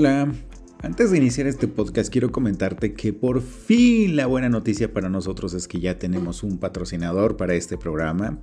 [0.00, 0.32] Hola,
[0.80, 5.52] antes de iniciar este podcast quiero comentarte que por fin la buena noticia para nosotros
[5.52, 8.38] es que ya tenemos un patrocinador para este programa.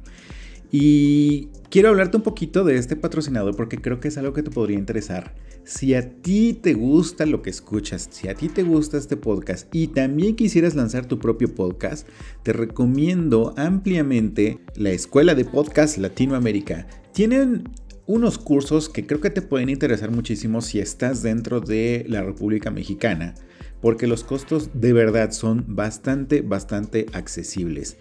[0.71, 4.51] Y quiero hablarte un poquito de este patrocinador porque creo que es algo que te
[4.51, 5.33] podría interesar.
[5.63, 9.67] Si a ti te gusta lo que escuchas, si a ti te gusta este podcast
[9.73, 12.07] y también quisieras lanzar tu propio podcast,
[12.43, 16.85] te recomiendo ampliamente la Escuela de Podcast Latinoamérica.
[17.13, 17.63] Tienen
[18.07, 22.71] unos cursos que creo que te pueden interesar muchísimo si estás dentro de la República
[22.71, 23.35] Mexicana,
[23.81, 27.97] porque los costos de verdad son bastante, bastante accesibles.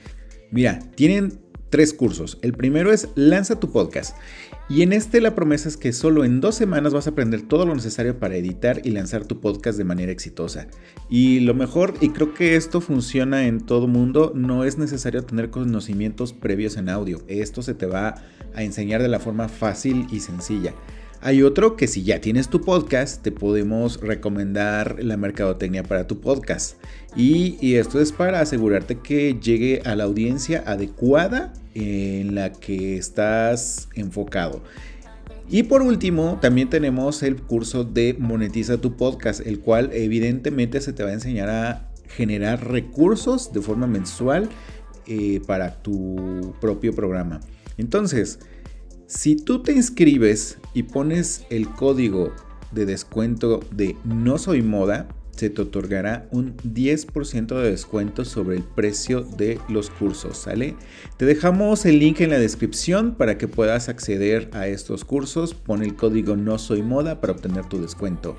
[0.50, 2.38] Mira, tienen tres cursos.
[2.42, 4.16] El primero es Lanza tu podcast.
[4.68, 7.66] Y en este la promesa es que solo en dos semanas vas a aprender todo
[7.66, 10.66] lo necesario para editar y lanzar tu podcast de manera exitosa.
[11.08, 15.50] Y lo mejor, y creo que esto funciona en todo mundo, no es necesario tener
[15.50, 17.22] conocimientos previos en audio.
[17.28, 18.16] Esto se te va
[18.54, 20.74] a enseñar de la forma fácil y sencilla.
[21.20, 26.20] Hay otro que si ya tienes tu podcast, te podemos recomendar la mercadotecnia para tu
[26.20, 26.76] podcast.
[27.16, 33.88] Y, esto es para asegurarte que llegue a la audiencia adecuada en la que estás
[33.94, 34.62] enfocado.
[35.48, 40.92] Y por último, también tenemos el curso de Monetiza tu podcast, el cual evidentemente se
[40.92, 44.50] te va a enseñar a generar recursos de forma mensual
[45.06, 47.40] eh, para tu propio programa.
[47.78, 48.40] Entonces,
[49.06, 52.34] si tú te inscribes y pones el código
[52.72, 58.62] de descuento de no soy moda, se te otorgará un 10% de descuento sobre el
[58.62, 60.74] precio de los cursos, ¿sale?
[61.18, 65.54] Te dejamos el link en la descripción para que puedas acceder a estos cursos.
[65.54, 68.36] Pon el código no soy moda para obtener tu descuento.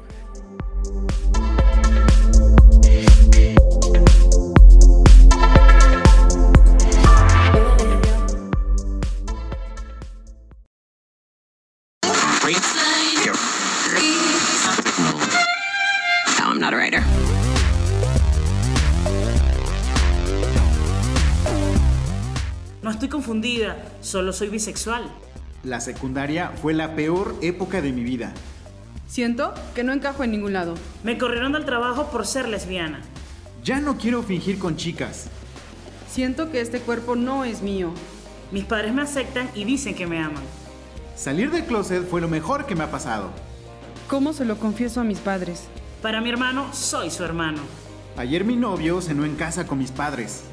[24.02, 25.04] Solo soy bisexual.
[25.64, 28.34] La secundaria fue la peor época de mi vida.
[29.08, 30.76] Siento que no encajo en ningún lado.
[31.04, 33.02] Me corrieron del trabajo por ser lesbiana.
[33.64, 35.28] Ya no quiero fingir con chicas.
[36.10, 37.92] Siento que este cuerpo no es mío.
[38.52, 40.44] Mis padres me aceptan y dicen que me aman.
[41.16, 43.30] Salir del closet fue lo mejor que me ha pasado.
[44.08, 45.64] ¿Cómo se lo confieso a mis padres?
[46.02, 47.60] Para mi hermano, soy su hermano.
[48.16, 50.44] Ayer mi novio cenó en casa con mis padres.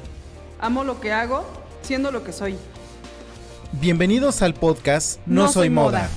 [0.59, 1.45] Amo lo que hago
[1.85, 2.57] siendo lo que soy.
[3.81, 6.09] Bienvenidos al podcast No, soy, moda.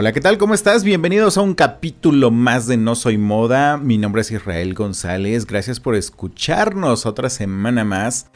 [0.00, 0.38] Hola, ¿qué tal?
[0.38, 0.82] ¿Cómo estás?
[0.82, 3.76] Bienvenidos a un capítulo más de No Soy Moda.
[3.76, 5.44] Mi nombre es Israel González.
[5.44, 8.30] Gracias por escucharnos otra semana más.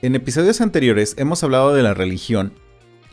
[0.00, 2.54] En episodios anteriores hemos hablado de la religión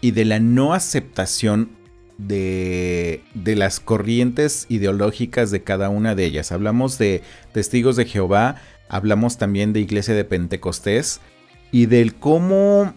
[0.01, 1.69] y de la no aceptación
[2.17, 6.51] de, de las corrientes ideológicas de cada una de ellas.
[6.51, 7.21] Hablamos de
[7.51, 8.55] testigos de Jehová,
[8.89, 11.21] hablamos también de iglesia de Pentecostés
[11.71, 12.95] y del cómo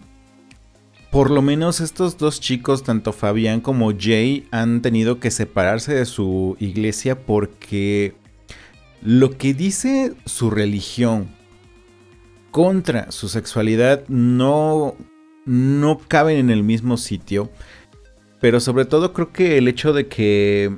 [1.13, 6.07] por lo menos estos dos chicos, tanto Fabián como Jay, han tenido que separarse de
[6.07, 8.15] su iglesia porque
[9.03, 11.27] lo que dice su religión
[12.49, 14.95] contra su sexualidad no,
[15.45, 17.51] no caben en el mismo sitio.
[18.41, 20.75] Pero sobre todo creo que el hecho de que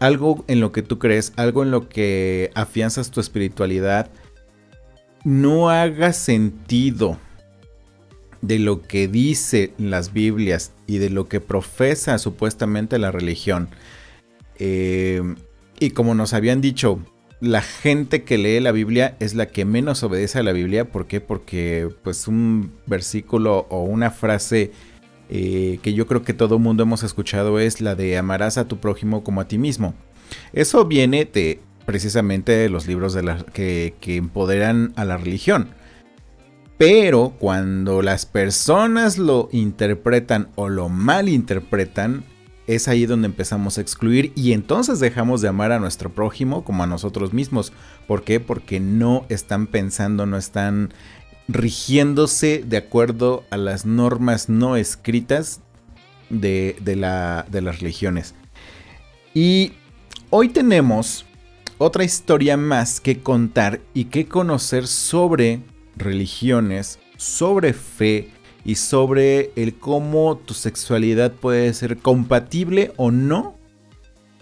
[0.00, 4.10] algo en lo que tú crees, algo en lo que afianzas tu espiritualidad,
[5.22, 7.18] no haga sentido
[8.42, 13.68] de lo que dice las Biblias y de lo que profesa supuestamente la religión.
[14.58, 15.22] Eh,
[15.78, 17.00] y como nos habían dicho,
[17.40, 20.84] la gente que lee la Biblia es la que menos obedece a la Biblia.
[20.84, 21.20] ¿Por qué?
[21.20, 24.72] Porque pues un versículo o una frase
[25.30, 28.78] eh, que yo creo que todo mundo hemos escuchado es la de amarás a tu
[28.78, 29.94] prójimo como a ti mismo.
[30.52, 35.70] Eso viene de precisamente de los libros de la, que, que empoderan a la religión.
[36.80, 42.24] Pero cuando las personas lo interpretan o lo malinterpretan,
[42.66, 46.82] es ahí donde empezamos a excluir y entonces dejamos de amar a nuestro prójimo como
[46.82, 47.74] a nosotros mismos.
[48.08, 48.40] ¿Por qué?
[48.40, 50.94] Porque no están pensando, no están
[51.48, 55.60] rigiéndose de acuerdo a las normas no escritas
[56.30, 58.34] de, las religiones.
[59.34, 59.74] Y
[60.30, 61.26] hoy tenemos
[61.76, 65.60] otra historia más que contar y que conocer sobre
[66.00, 68.28] religiones, sobre fe
[68.64, 73.56] y sobre el cómo tu sexualidad puede ser compatible o no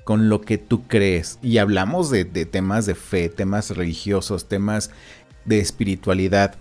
[0.04, 1.38] con lo que tú crees.
[1.42, 4.90] Y hablamos de, temas de fe, temas religiosos, temas
[5.44, 6.54] de espiritualidad.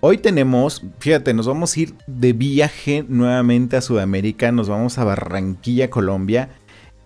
[0.00, 5.04] Hoy tenemos, fíjate, nos vamos a ir de viaje nuevamente a Sudamérica, nos vamos a
[5.04, 6.48] Barranquilla, Colombia.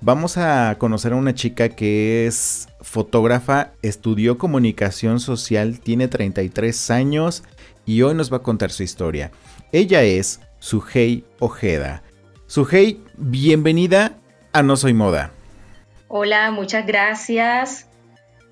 [0.07, 7.43] Vamos a conocer a una chica que es fotógrafa, estudió comunicación social, tiene 33 años
[7.87, 9.31] y hoy nos va a contar su historia.
[9.73, 12.03] Ella es Sujei Ojeda.
[12.47, 14.19] Sujei, bienvenida
[14.53, 15.31] a No Soy Moda.
[16.09, 17.89] Hola, muchas gracias.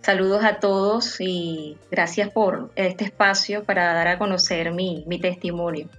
[0.00, 5.90] Saludos a todos y gracias por este espacio para dar a conocer mi, testimonio.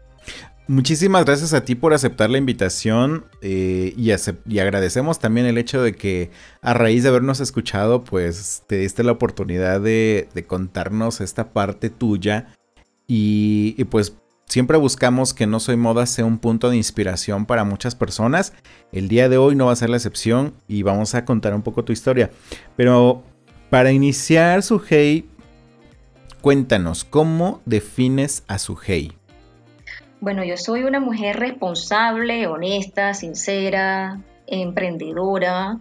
[0.67, 4.11] Muchísimas gracias a ti por aceptar la invitación eh, y,
[4.59, 6.31] agradecemos también el hecho de que
[6.61, 12.55] a raíz de habernos escuchado, pues te diste la oportunidad de, contarnos esta parte tuya
[13.07, 14.15] y, pues
[14.45, 18.53] siempre buscamos que No Soy Moda sea un punto de inspiración para muchas personas.
[18.93, 21.61] El día de hoy no va a ser la excepción y vamos a contar un
[21.61, 22.31] poco tu historia.
[22.77, 23.21] Pero
[23.69, 25.25] para iniciar, Sujei,
[26.39, 29.17] cuéntanos, ¿cómo defines a Sujei?
[30.23, 35.79] Bueno, yo soy una mujer responsable, honesta, sincera, emprendedora,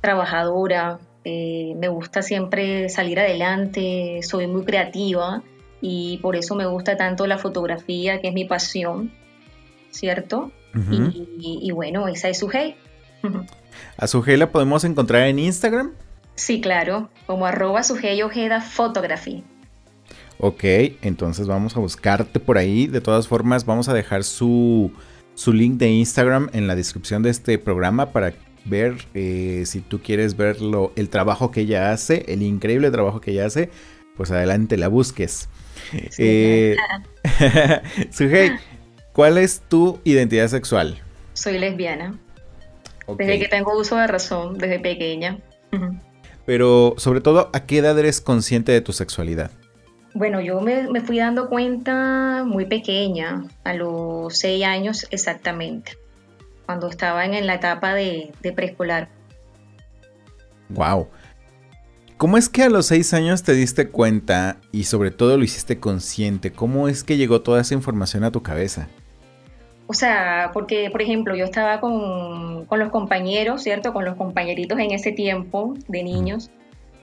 [0.00, 0.98] trabajadora.
[1.22, 5.44] Eh, me gusta siempre salir adelante, soy muy creativa
[5.80, 9.12] y por eso me gusta tanto la fotografía, que es mi pasión,
[9.92, 10.50] ¿cierto?
[10.74, 12.74] y, y, bueno, esa es Sujei.
[13.96, 15.92] ¿A Sujei la podemos encontrar en Instagram?
[16.34, 17.82] Sí, claro, como arroba
[18.24, 19.44] Ojeda Photography.
[20.38, 20.64] Ok,
[21.02, 22.86] entonces vamos a buscarte por ahí.
[22.86, 24.92] De todas formas, vamos a dejar su,
[25.34, 28.34] su link de Instagram en la descripción de este programa para
[28.64, 30.56] ver eh, si tú quieres ver
[30.96, 33.70] el trabajo que ella hace, el increíble trabajo que ella hace,
[34.16, 35.48] pues adelante la busques.
[36.18, 36.76] Eh,
[38.10, 38.52] Sujei,
[39.12, 41.00] ¿cuál es tu identidad sexual?
[41.34, 42.18] Soy lesbiana.
[43.18, 45.38] Desde que tengo uso de razón, desde pequeña.
[46.46, 49.50] Pero sobre todo, ¿a qué edad eres consciente de tu sexualidad?
[50.14, 55.98] Bueno, yo me, fui dando cuenta muy pequeña, a los seis años exactamente,
[56.66, 59.08] cuando estaba en, la etapa de, preescolar.
[60.68, 61.08] Wow.
[62.16, 65.80] ¿Cómo es que a los seis años te diste cuenta y sobre todo lo hiciste
[65.80, 66.52] consciente?
[66.52, 68.86] ¿Cómo es que llegó toda esa información a tu cabeza?
[69.88, 73.92] O sea, porque, por ejemplo, yo estaba con, los compañeros, ¿cierto?
[73.92, 76.50] Con los compañeritos en ese tiempo de niños.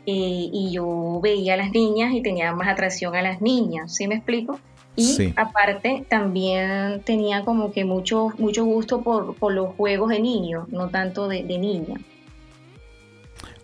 [0.06, 4.16] Y, yo veía a las niñas y tenía más atracción a las niñas, ¿sí me
[4.16, 4.60] explico?
[4.96, 10.90] Y aparte también tenía como que mucho, mucho gusto por, los juegos de niños, no
[10.90, 11.96] tanto de, de niña.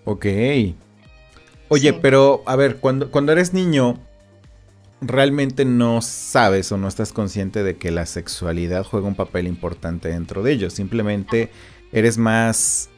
[0.05, 0.25] Ok.
[1.69, 3.99] Oye, pero a ver, cuando, cuando eres niño,
[5.01, 10.09] realmente no sabes o no estás consciente de que la sexualidad juega un papel importante
[10.09, 10.69] dentro de ello.
[10.69, 11.51] Simplemente
[11.91, 12.89] eres más,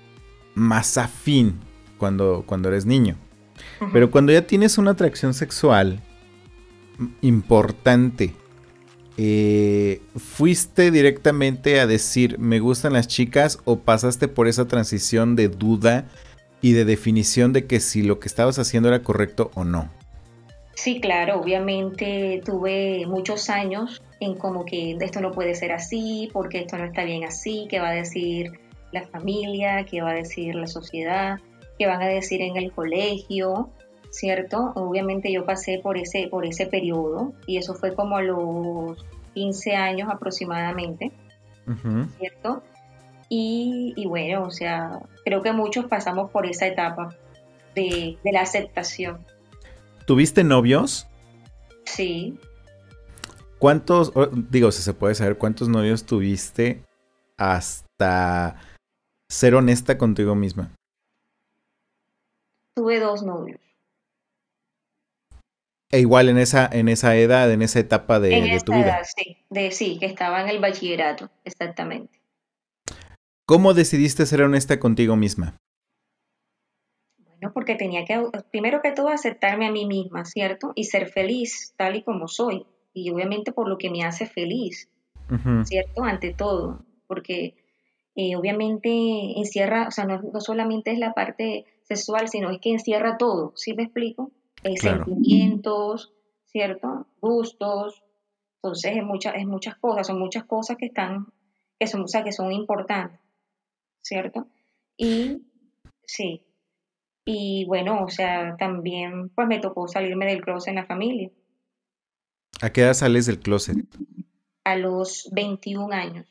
[0.56, 1.60] más afín
[1.98, 3.18] cuando, cuando eres niño.
[3.94, 6.02] Pero cuando ya tienes una atracción sexual
[7.22, 8.34] importante,
[9.18, 15.50] eh, ¿fuiste directamente a decir me gustan las chicas o pasaste por esa transición de
[15.50, 16.06] duda
[16.62, 19.90] y de definición de que si lo que estabas haciendo era correcto o no?
[20.76, 26.60] Sí, claro, obviamente tuve muchos años en como que esto no puede ser así, porque
[26.60, 28.52] esto no está bien así, qué va a decir
[28.94, 31.40] la familia, qué va a decir la sociedad,
[31.80, 33.70] qué van a decir en el colegio,
[34.12, 34.74] ¿cierto?
[34.76, 39.76] Obviamente yo pasé por ese, por ese periodo y eso fue como a los 15
[39.76, 41.12] años aproximadamente,
[42.20, 42.62] ¿cierto?
[43.30, 47.16] Y, bueno, o sea, creo que muchos pasamos por esa etapa
[47.76, 49.26] de, de la aceptación.
[50.06, 51.08] ¿Tuviste novios?
[51.86, 52.40] Sí.
[53.60, 54.12] ¿Cuántos,
[54.50, 56.84] digo, si se puede saber, cuántos novios tuviste
[57.38, 58.56] hasta
[59.30, 60.74] ser honesta contigo misma?
[62.76, 63.60] Tuve dos novios.
[65.92, 68.98] E igual en esa, en esa edad, en esa etapa de, en tu vida.
[68.98, 72.22] Edad, sí, de, sí, que estaba en el bachillerato, exactamente.
[73.48, 75.58] ¿Cómo decidiste ser honesta contigo misma?
[77.42, 77.54] ¿no?
[77.54, 78.22] Porque tenía que,
[78.52, 80.72] primero que todo, aceptarme a mí misma, ¿cierto?
[80.76, 82.66] Y ser feliz tal y como soy.
[82.94, 84.90] Y obviamente por lo que me hace feliz,
[85.64, 86.04] ¿cierto?
[86.04, 87.56] Ante todo, porque
[88.16, 88.90] eh, obviamente
[89.38, 93.74] encierra, o sea, no, solamente es la parte sexual, sino es que encierra todo, ¿sí
[93.74, 94.32] me explico?
[94.64, 96.14] Eh, sentimientos,
[96.46, 97.08] ¿cierto?
[97.20, 98.04] Gustos.
[98.62, 101.28] Entonces es, mucha, es muchas cosas, son muchas cosas que están,
[101.80, 103.20] que son, o sea, que son importantes,
[104.02, 104.48] ¿cierto?
[104.98, 105.42] Y
[106.10, 106.44] Sí.
[107.24, 111.30] Y bueno, o sea, también pues me tocó salirme del closet en la familia.
[112.62, 113.78] ¿A qué edad sales del closet?
[114.64, 116.26] A los 21 años.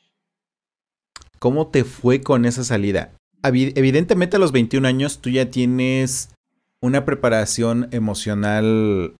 [1.39, 3.15] ¿Cómo te fue con esa salida?
[3.43, 6.29] Evidentemente a los 21 años tú ya tienes
[6.81, 9.15] una preparación emocional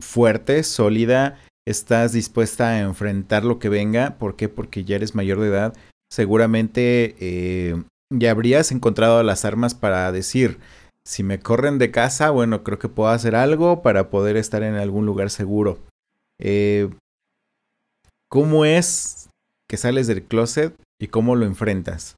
[0.00, 4.16] fuerte, sólida, estás dispuesta a enfrentar lo que venga.
[4.18, 4.48] ¿Por qué?
[4.48, 5.76] Porque ya eres mayor de edad.
[6.10, 10.58] Seguramente eh, ya habrías encontrado las armas para decir,
[11.04, 14.74] si me corren de casa, bueno, creo que puedo hacer algo para poder estar en
[14.74, 15.78] algún lugar seguro.
[16.38, 16.90] Eh,
[18.28, 19.30] ¿Cómo es
[19.66, 22.17] que sales del closet y cómo lo enfrentas?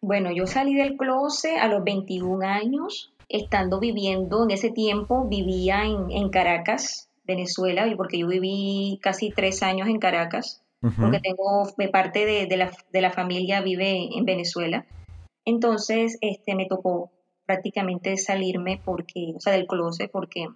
[0.00, 5.84] Bueno, yo salí del closet a los 21 años, estando viviendo en ese tiempo, vivía
[5.84, 12.56] en, Caracas, Venezuela, porque yo viví casi tres años en Caracas, porque tengo parte de,
[12.56, 14.86] la, de, la, familia vive en Venezuela.
[15.44, 17.10] Entonces, este, me tocó
[17.44, 20.46] prácticamente salirme porque, o sea, del closet, porque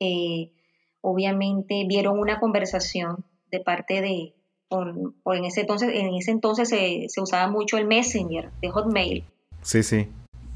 [0.00, 0.52] eh,
[1.00, 4.34] obviamente vieron una conversación de parte de,
[4.70, 4.94] por,
[5.36, 9.24] en ese entonces, en ese entonces se, usaba mucho el Messenger de Hotmail.
[9.62, 10.08] Sí, sí.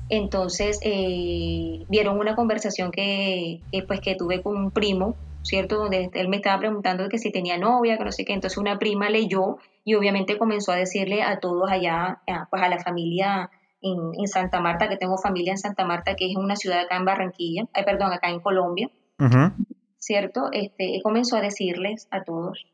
[0.09, 5.77] Entonces eh, vieron una conversación que, pues que tuve con un primo, ¿cierto?
[5.77, 8.33] Donde él me estaba preguntando que si tenía novia, que no sé qué.
[8.33, 12.79] Entonces una prima leyó y obviamente comenzó a decirle a todos allá, pues a la
[12.79, 13.51] familia
[13.83, 16.97] en, en, Santa Marta, que tengo familia en Santa Marta, que es una ciudad acá
[16.97, 18.91] en Barranquilla, ay, perdón, acá en Colombia,
[19.99, 20.51] ¿cierto?
[20.53, 22.65] Este, comenzó a decirles a todos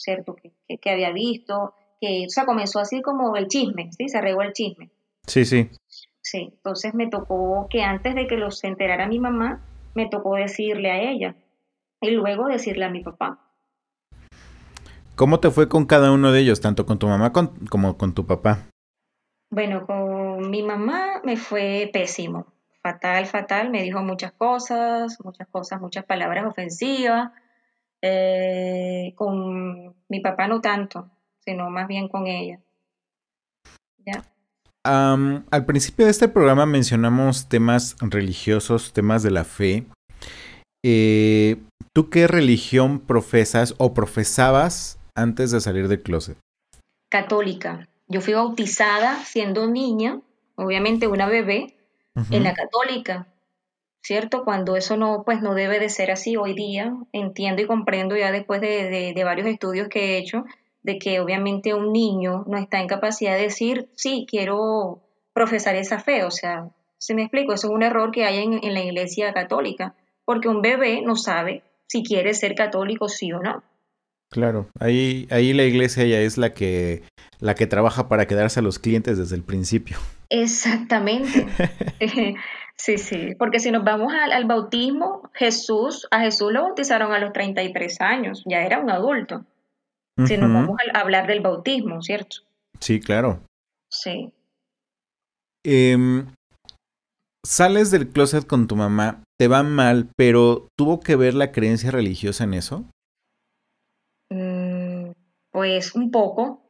[0.00, 0.34] ¿cierto?
[0.34, 4.08] Que, que, había visto, que, o sea, comenzó así como el chisme, ¿sí?
[4.08, 4.90] Se regó el chisme.
[5.26, 5.70] Sí, sí.
[6.22, 9.60] Sí, entonces me tocó que antes de que los enterara mi mamá,
[9.94, 11.34] me tocó decirle a ella
[12.00, 13.38] y luego decirle a mi papá.
[15.16, 18.26] ¿Cómo te fue con cada uno de ellos, tanto con tu mamá como con tu
[18.26, 18.70] papá?
[19.50, 22.46] Bueno, con mi mamá me fue pésimo,
[22.82, 27.32] fatal, fatal, me dijo muchas cosas, muchas cosas, muchas palabras ofensivas,
[28.02, 31.08] eh, con mi papá no tanto,
[31.44, 32.60] sino más bien con ella.
[34.82, 39.86] al principio de este programa mencionamos temas religiosos, temas de la fe.
[40.82, 41.56] Eh,
[41.92, 46.38] ¿Tú qué religión profesas o profesabas antes de salir del closet?
[47.10, 47.88] Católica.
[48.08, 50.20] Yo fui bautizada siendo niña,
[50.54, 51.76] obviamente una bebé,
[52.30, 53.26] en la católica.
[54.02, 54.44] ¿Cierto?
[54.44, 58.32] Cuando eso no, pues no debe de ser así hoy día, entiendo y comprendo ya
[58.32, 60.44] después de, varios estudios que he hecho,
[60.82, 65.00] de que obviamente un niño no está en capacidad de decir, sí, quiero
[65.32, 68.74] profesar esa fe, o sea, se me explico, eso es un error que hay en,
[68.74, 73.62] la iglesia católica, porque un bebé no sabe si quiere ser católico sí o no.
[74.30, 77.02] Claro, ahí, ahí la iglesia ya es la que,
[77.40, 79.98] la que trabaja para quedarse a los clientes desde el principio.
[80.28, 81.46] Exactamente.
[82.82, 87.30] Sí, sí, porque si nos vamos al, bautismo, Jesús, a Jesús lo bautizaron a los
[87.34, 89.44] 33 años, ya era un adulto.
[90.26, 92.38] Si nos vamos a, hablar del bautismo, ¿cierto?
[92.78, 93.40] Sí, claro.
[93.90, 94.32] Sí.
[95.62, 96.26] Em,
[97.44, 101.90] sales del closet con tu mamá, te va mal, pero ¿tuvo que ver la creencia
[101.90, 102.84] religiosa en eso?
[104.30, 105.10] Mm,
[105.50, 106.62] pues un poco.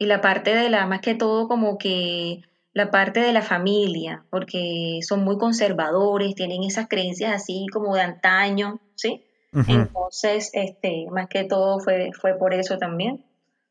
[0.00, 2.42] Y la parte de la, más que todo, como que
[2.74, 8.02] la parte de la familia, porque son muy conservadores, tienen esas creencias así como de
[8.02, 9.24] antaño, ¿sí?
[9.68, 13.24] Entonces, este, más que todo fue, fue por eso también,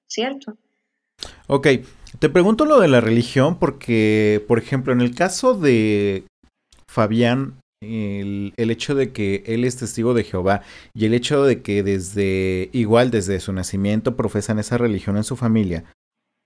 [0.07, 0.55] ¿cierto?
[1.47, 1.67] Ok,
[2.19, 6.23] te pregunto lo de la religión porque, por ejemplo, en el caso de
[6.87, 10.61] Fabián, el, el, hecho de que él es testigo de Jehová
[10.93, 15.35] y el hecho de que desde, igual desde su nacimiento profesan esa religión en su
[15.35, 15.83] familia,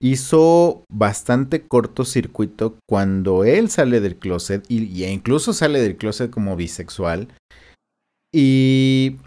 [0.01, 7.27] hizo bastante cortocircuito cuando él sale del closet y, incluso sale del closet como bisexual.
[8.33, 9.17] Y,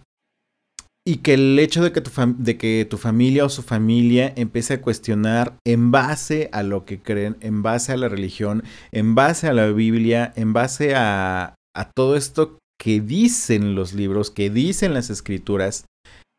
[1.07, 4.75] y que el hecho de que, tu de que tu familia o su familia empiece
[4.75, 8.63] a cuestionar en base a lo que creen, en base a la religión,
[8.93, 14.31] en base a la Biblia, en base a, a todo esto que dicen los libros,
[14.31, 15.85] que dicen las escrituras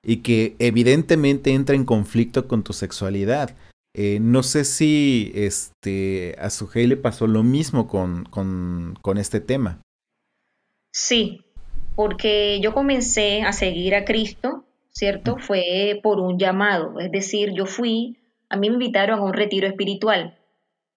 [0.03, 3.55] y que evidentemente entra en conflicto con tu sexualidad.
[3.93, 9.81] Eh, no sé si este, a Sujei le pasó lo mismo con, con, este tema.
[10.93, 11.41] Sí,
[11.95, 15.37] porque yo comencé a seguir a Cristo, ¿cierto?
[15.37, 18.17] Fue por un llamado, es decir, yo fui,
[18.49, 20.37] a mí me invitaron a un retiro espiritual,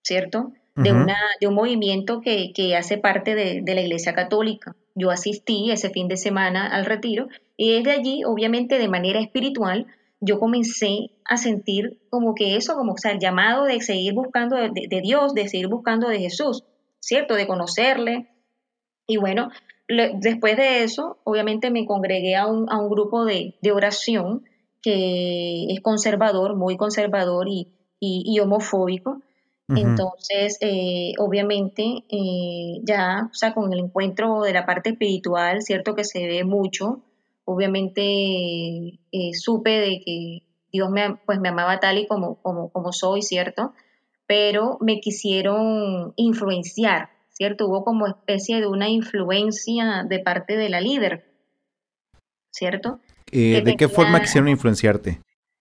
[0.02, 0.52] ¿cierto?
[0.76, 4.74] De, una, de un movimiento que, que hace parte de, de, la Iglesia Católica.
[4.96, 9.86] Yo asistí ese fin de semana al retiro y desde allí, obviamente de manera espiritual,
[10.20, 14.56] yo comencé a sentir como que eso, como o sea, el llamado de seguir buscando
[14.56, 16.64] de, Dios, de seguir buscando de Jesús,
[17.00, 17.34] ¿cierto?
[17.34, 18.28] De conocerle.
[19.06, 19.50] Y bueno,
[19.88, 24.44] después de eso, obviamente me congregué a un, a un grupo de, de, oración
[24.82, 27.68] que es conservador, muy conservador y,
[28.00, 29.20] y, homofóbico.
[29.66, 35.94] Entonces, eh, obviamente, eh, ya, o sea, con el encuentro de la parte espiritual, cierto
[35.94, 37.00] que se ve mucho,
[37.46, 40.42] obviamente eh, supe de que
[40.74, 43.74] Dios me, pues, me amaba tal y como, como, como soy, ¿cierto?
[44.26, 47.68] Pero me quisieron influenciar, ¿cierto?
[47.68, 51.26] Hubo como especie de una influencia de parte de la líder,
[52.50, 52.98] ¿cierto?
[53.30, 55.20] ¿De qué forma quisieron influenciarte?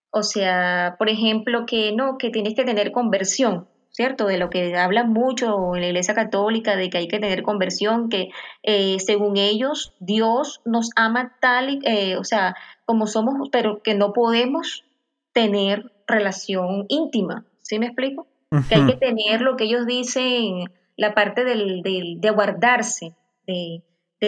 [0.10, 4.25] O sea, por ejemplo, que no, que tienes que tener conversión, ¿cierto?
[4.25, 8.10] De lo que hablan mucho en la Iglesia Católica, de que hay que tener conversión,
[8.10, 8.29] que
[8.63, 12.55] eh, según ellos Dios nos ama tal, eh, o sea,
[12.86, 14.86] como somos, pero que no podemos
[15.33, 18.27] tener relación íntima, ¿sí me explico?
[18.69, 23.15] Que hay que tener lo que ellos dicen, la parte del, de guardarse,
[23.47, 23.81] de,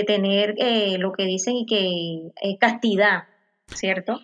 [0.05, 3.25] tener eh, lo que dicen y que castidad,
[3.74, 4.19] ¿cierto?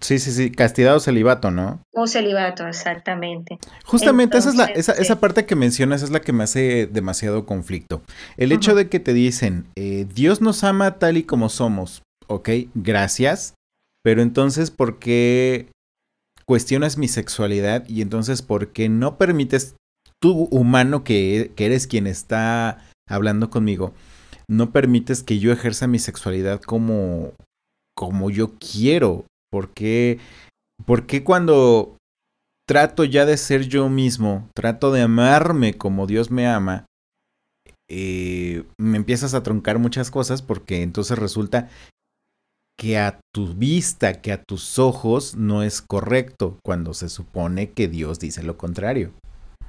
[0.00, 1.82] Sí, sí, sí, castidad o celibato, ¿no?
[1.92, 3.58] O celibato, exactamente.
[3.84, 7.44] Justamente esa es la, esa, esa, parte que mencionas es la que me hace demasiado
[7.44, 8.02] conflicto.
[8.36, 12.48] El hecho de que te dicen, eh, Dios nos ama tal y como somos, ok,
[12.74, 13.54] gracias,
[14.02, 15.66] pero entonces, ¿por qué
[16.50, 19.76] cuestionas mi sexualidad y entonces por qué no permites,
[20.20, 23.94] tú humano que, eres quien está hablando conmigo,
[24.48, 27.34] no permites que yo ejerza mi sexualidad como,
[27.96, 29.26] como yo quiero?
[29.52, 30.18] ¿Por qué,
[31.22, 31.96] cuando
[32.66, 36.86] trato ya de ser yo mismo, trato de amarme como Dios me ama,
[37.88, 41.68] eh, me empiezas a truncar muchas cosas porque entonces resulta
[42.80, 47.88] que a tu vista, que a tus ojos no es correcto cuando se supone que
[47.88, 49.12] Dios dice lo contrario.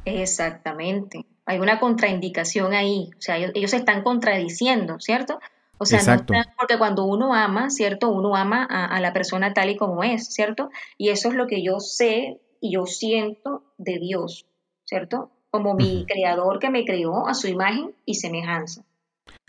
[0.06, 1.26] Exactamente.
[1.45, 3.10] Hay una contraindicación ahí.
[3.17, 5.41] O sea, ellos, se están contradiciendo, ¿cierto?
[5.78, 6.26] O sea, no,
[6.58, 8.08] porque cuando uno ama, ¿cierto?
[8.08, 10.69] Uno ama a, la persona tal y como es, ¿cierto?
[10.97, 14.45] Y eso es lo que yo sé y yo siento de Dios,
[14.86, 15.32] ¿cierto?
[15.50, 18.86] Como mi creador que me creó a su imagen y semejanza,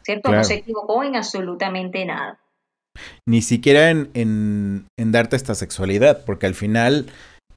[0.02, 0.32] ¿cierto?
[0.32, 2.41] No se equivocó en absolutamente nada.
[3.26, 7.06] Ni siquiera en, en, darte esta sexualidad, porque al final,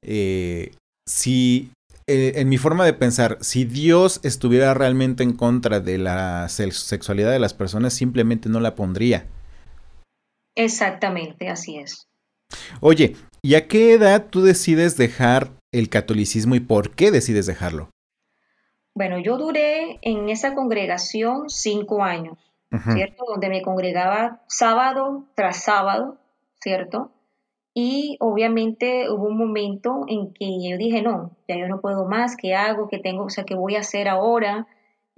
[0.01, 0.71] eh,
[1.07, 1.71] si
[2.07, 7.31] eh, en mi forma de pensar, si Dios estuviera realmente en contra de la sexualidad
[7.31, 9.25] de las personas, simplemente no la pondría.
[10.55, 12.07] Exactamente, así es.
[12.79, 17.89] Oye, ¿y a qué edad tú decides dejar el catolicismo y por qué decides dejarlo?
[18.93, 22.37] Bueno, yo duré en esa congregación cinco años,
[22.79, 23.25] ¿cierto?
[23.27, 26.17] Donde me congregaba sábado tras sábado,
[26.59, 27.11] ¿cierto?
[27.73, 32.37] Y obviamente hubo un momento en que yo dije, no, ya yo no puedo más,
[32.37, 32.87] ¿qué hago?
[32.87, 33.25] ¿Qué tengo?
[33.25, 34.65] O sea, ¿qué voy a hacer ahora?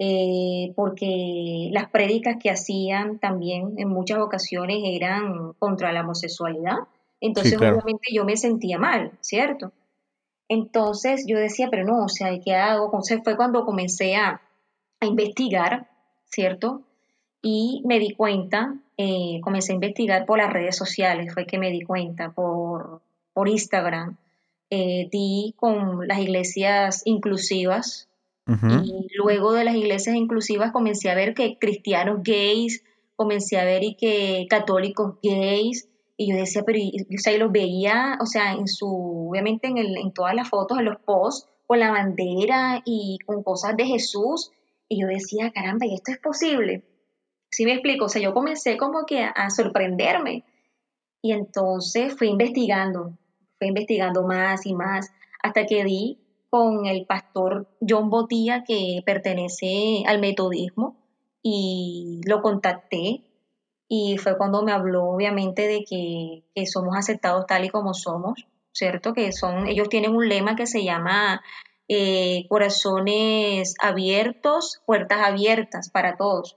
[0.00, 6.78] Eh, porque las prédicas que hacían también en muchas ocasiones eran contra la homosexualidad.
[7.20, 9.72] Entonces, obviamente yo me sentía mal, ¿cierto?
[10.48, 12.86] Entonces yo decía, pero no, o sea, ¿qué hago?
[12.86, 14.40] Entonces fue cuando comencé a,
[15.00, 15.88] a investigar,
[16.24, 16.82] ¿cierto?
[17.42, 21.70] Y me di cuenta eh, comencé a investigar por las redes sociales, fue que me
[21.70, 23.00] di cuenta, por,
[23.32, 24.16] por Instagram.
[24.70, 28.08] Eh, di con las iglesias inclusivas
[28.82, 32.82] y luego de las iglesias inclusivas comencé a ver que cristianos gays,
[33.14, 37.38] comencé a ver y que católicos gays, y yo decía, pero, y, o sea, y
[37.38, 40.98] los veía, o sea, en su, obviamente en, el, en todas las fotos, en los
[41.00, 44.50] posts, con la bandera y con cosas de Jesús,
[44.88, 46.82] y yo decía, caramba, ¿y esto es posible?
[47.50, 48.06] ¿Sí me explico?
[48.06, 50.44] O sea, yo comencé como que a, sorprenderme.
[51.22, 53.18] Y entonces fui investigando,
[53.58, 56.18] fui investigando más y más, hasta que di
[56.50, 60.96] con el pastor John Botía, que pertenece al metodismo,
[61.42, 63.24] y lo contacté.
[63.88, 68.46] Y fue cuando me habló, obviamente, de que, que somos aceptados tal y como somos,
[68.72, 69.12] ¿cierto?
[69.14, 71.42] Que son, ellos tienen un lema que se llama
[71.88, 76.56] eh, corazones abiertos, puertas abiertas para todos.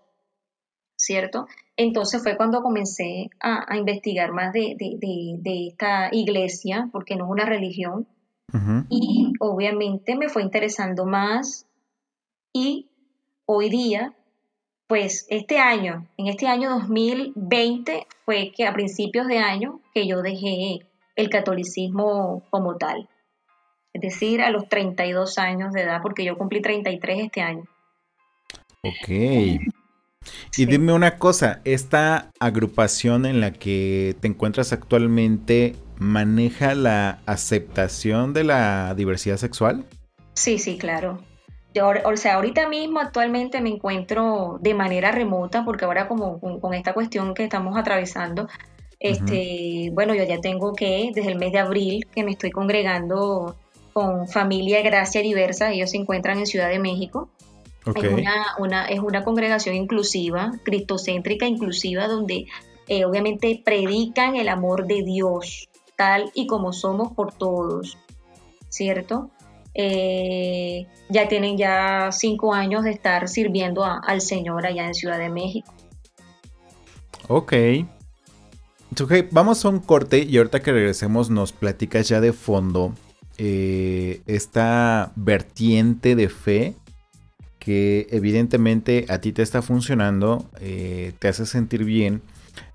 [1.01, 1.47] ¿Cierto?
[1.75, 4.75] Entonces fue cuando comencé a, investigar más de,
[5.43, 8.07] esta iglesia, porque no es una religión,
[8.89, 11.65] y obviamente me fue interesando más
[12.51, 12.89] y
[13.45, 14.13] hoy día,
[14.87, 20.21] pues este año, en este año 2020 fue que a principios de año que yo
[20.21, 20.85] dejé
[21.15, 23.07] el catolicismo como tal,
[23.93, 27.63] es decir, a los 32 años de edad, porque yo cumplí 33 este año.
[28.83, 29.71] Ok.
[30.55, 38.33] Y dime una cosa, ¿esta agrupación en la que te encuentras actualmente maneja la aceptación
[38.33, 39.85] de la diversidad sexual?
[40.33, 41.19] Sí, sí, claro.
[42.05, 46.93] o sea, ahorita mismo actualmente me encuentro de manera remota porque ahora como con, esta
[46.93, 48.47] cuestión que estamos atravesando,
[48.99, 53.55] este, bueno, yo ya tengo que desde el mes de abril que me estoy congregando
[53.93, 57.29] con familia Gracia Diversa, ellos se encuentran en Ciudad de México.
[57.85, 58.27] Es,
[58.59, 62.45] una, es una congregación inclusiva, cristocéntrica inclusiva, donde
[62.87, 67.97] eh, obviamente predican el amor de Dios, tal y como somos por todos,
[68.69, 69.31] ¿cierto?
[69.73, 75.29] Eh, ya tienen ya cinco años de estar sirviendo al Señor allá en Ciudad de
[75.29, 75.73] México.
[77.27, 77.53] Ok.
[79.31, 82.93] vamos a un corte y ahorita que regresemos nos platicas ya de fondo
[83.37, 86.75] eh, esta vertiente de fe
[87.61, 92.23] que evidentemente a ti te está funcionando, eh, te hace sentir bien,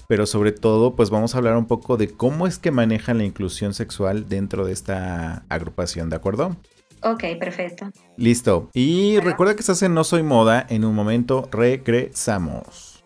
[0.07, 3.25] pero sobre todo pues vamos a hablar un poco de cómo es que manejan la
[3.25, 6.57] inclusión sexual dentro de esta agrupación, ¿de acuerdo?
[7.03, 7.91] Ok, perfecto.
[8.17, 8.71] Listo.
[8.75, 10.65] Y recuerda que estás en No Soy Moda.
[10.69, 13.05] En un momento regresamos.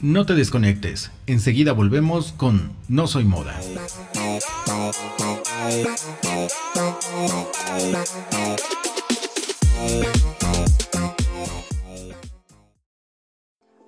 [0.00, 1.10] No te desconectes.
[1.26, 3.58] Enseguida volvemos con No Soy Moda.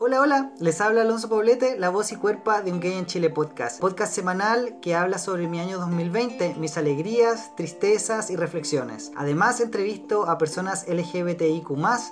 [0.07, 3.31] Hola, hola, les habla Alonso Poblete, la voz y cuerpa de Un Gay en Chile
[3.31, 3.81] podcast.
[3.81, 9.13] Podcast semanal que habla sobre mi año 2020, mis alegrías, tristezas y reflexiones.
[9.17, 11.71] Además, entrevisto a personas LGBTIQ,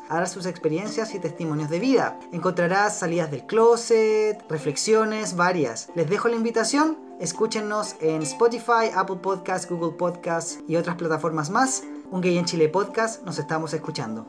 [0.09, 2.18] dar sus experiencias y testimonios de vida.
[2.33, 5.90] Encontrarás salidas del closet, reflexiones varias.
[5.94, 11.83] Les dejo la invitación, escúchenos en Spotify, Apple Podcasts, Google Podcasts y otras plataformas más.
[12.11, 14.26] Un Gay en Chile podcast, nos estamos escuchando.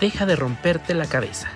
[0.00, 1.46] Deja de romperte la cabeza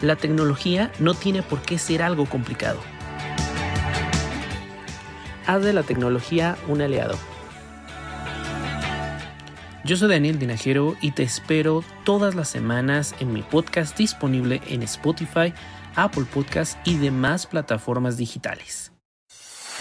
[0.00, 2.80] la tecnología no tiene por qué ser algo complicado.
[5.46, 7.18] Haz de la tecnología un aliado.
[9.84, 14.82] Yo soy Daniel Dinajero y te espero todas las semanas en mi podcast disponible en
[14.82, 15.54] Spotify,
[15.96, 18.92] Apple Podcasts y demás plataformas digitales.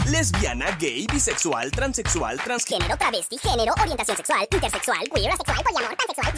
[0.05, 6.33] Lesbiana, gay, bisexual, transexual, transgénero, travesti, género, orientación sexual, intersexual, queer, asexual, poliamor, pansexual,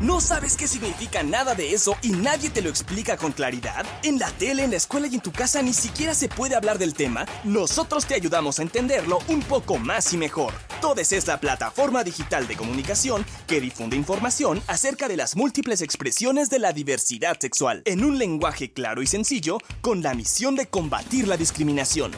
[0.00, 3.84] ¿No sabes qué significa nada de eso y nadie te lo explica con claridad?
[4.04, 6.78] En la tele, en la escuela y en tu casa ni siquiera se puede hablar
[6.78, 7.26] del tema.
[7.42, 10.54] Nosotros te ayudamos a entenderlo un poco más y mejor.
[10.80, 16.48] Todes es la plataforma digital de comunicación que difunde información acerca de las múltiples expresiones
[16.48, 21.26] de la diversidad sexual en un lenguaje claro y sencillo con la misión de combatir
[21.26, 22.12] la discriminación.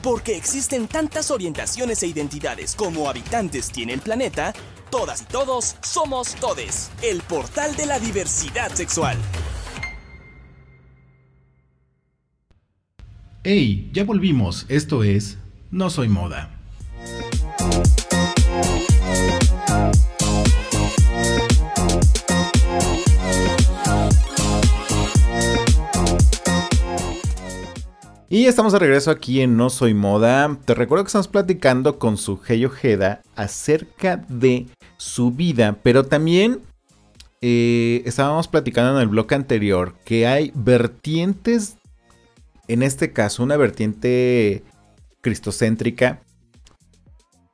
[0.00, 4.54] Porque existen tantas orientaciones e identidades como habitantes tiene el planeta,
[4.90, 9.16] Todas y todos somos Todes, el portal de la diversidad sexual.
[13.42, 14.66] Hey, ya volvimos.
[14.68, 15.38] Esto es
[15.70, 16.55] No Soy Moda.
[28.28, 30.58] Y estamos de regreso aquí en No Soy Moda.
[30.64, 36.60] Te recuerdo que estamos platicando con Sugei Ojeda acerca de su vida, pero también
[37.40, 41.76] eh, estábamos platicando en el blog anterior que hay vertientes,
[42.66, 44.64] en este caso una vertiente
[45.20, 46.20] cristocéntrica,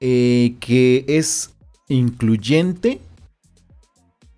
[0.01, 1.51] eh, que es
[1.89, 3.03] incluyente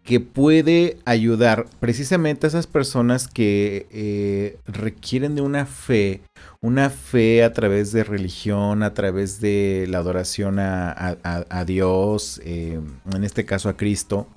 [0.04, 6.20] que puede ayudar precisamente a esas personas que eh, requieren de una fe,
[6.60, 12.78] una fe a través de religión, a través de la adoración a, Dios, eh,
[13.14, 14.28] en este caso a Cristo,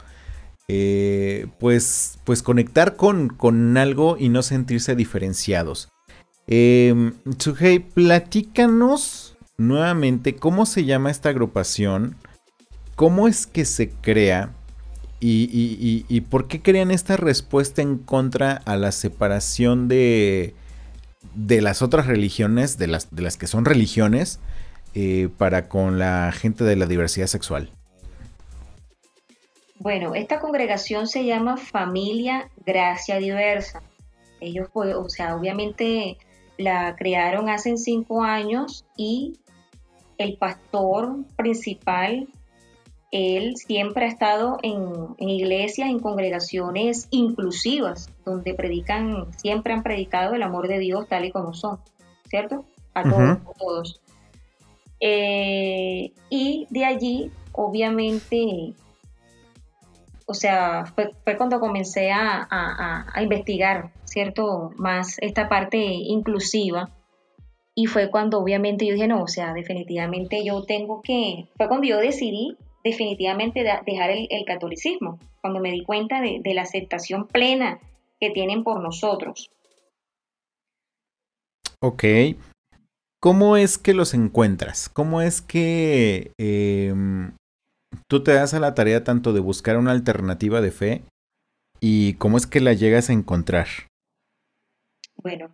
[0.69, 5.89] eh, pues, pues conectar con, con, algo y no sentirse diferenciados.
[6.47, 7.11] Eh,
[7.93, 12.15] platícanos nuevamente cómo se llama esta agrupación,
[12.95, 14.53] cómo es que se crea
[15.19, 20.53] ¿Y, por qué crean esta respuesta en contra a la separación de,
[21.33, 24.39] de las otras religiones, de las, de las que son religiones,
[24.93, 27.71] eh, para con la gente de la diversidad sexual?
[29.79, 33.81] Bueno, esta congregación se llama Familia Gracia Diversa.
[34.39, 36.17] Ellos, pues, o sea, obviamente
[36.57, 39.39] la crearon hace cinco años y
[40.17, 42.27] el pastor principal
[43.11, 50.43] él siempre ha estado en, iglesias, en congregaciones inclusivas, donde predican, siempre han predicado el
[50.43, 51.79] amor de Dios tal y como son,
[52.25, 52.65] ¿cierto?
[52.93, 54.01] A todos.
[54.99, 58.73] Eh, y de allí, obviamente,
[60.25, 64.71] o sea, fue, cuando comencé a, investigar, ¿cierto?
[64.75, 66.89] Más esta parte inclusiva.
[67.73, 71.85] Y fue cuando obviamente yo dije, no, o sea, definitivamente yo tengo que, fue cuando
[71.85, 77.79] yo decidí definitivamente dejar el, catolicismo, cuando me di cuenta de, la aceptación plena
[78.19, 79.49] que tienen por nosotros.
[81.81, 82.03] Ok.
[83.19, 84.89] ¿Cómo es que los encuentras?
[84.89, 87.33] ¿Cómo es que em,
[88.07, 91.01] tú te das a la tarea tanto de buscar una alternativa de fe
[91.79, 93.67] y cómo es que la llegas a encontrar?
[95.17, 95.49] Bueno,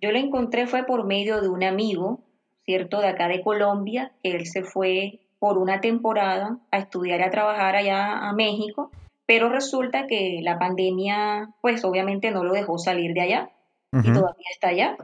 [0.00, 2.20] yo la encontré fue por medio de un amigo,
[2.64, 3.00] ¿cierto?
[3.00, 7.30] De acá de Colombia, que él se fue por una temporada a estudiar y a
[7.30, 8.90] trabajar allá a México,
[9.26, 13.50] pero resulta que la pandemia, pues obviamente no lo dejó salir de allá
[13.92, 14.96] y todavía está allá.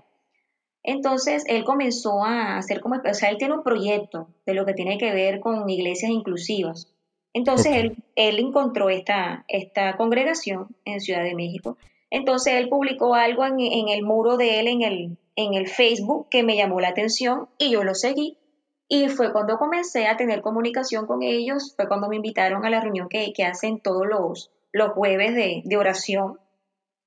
[0.82, 4.72] Entonces él comenzó a hacer como, o sea, él tiene un proyecto de lo que
[4.72, 6.90] tiene que ver con iglesias inclusivas.
[7.34, 11.76] Entonces él, él, encontró esta, esta congregación en Ciudad de México.
[12.08, 16.28] Entonces él publicó algo en, en, el muro de él en el, en el Facebook
[16.30, 18.38] que me llamó la atención y yo lo seguí.
[18.92, 22.80] Y fue cuando comencé a tener comunicación con ellos, fue cuando me invitaron a la
[22.80, 26.40] reunión que, hacen todos los, los jueves de, oración,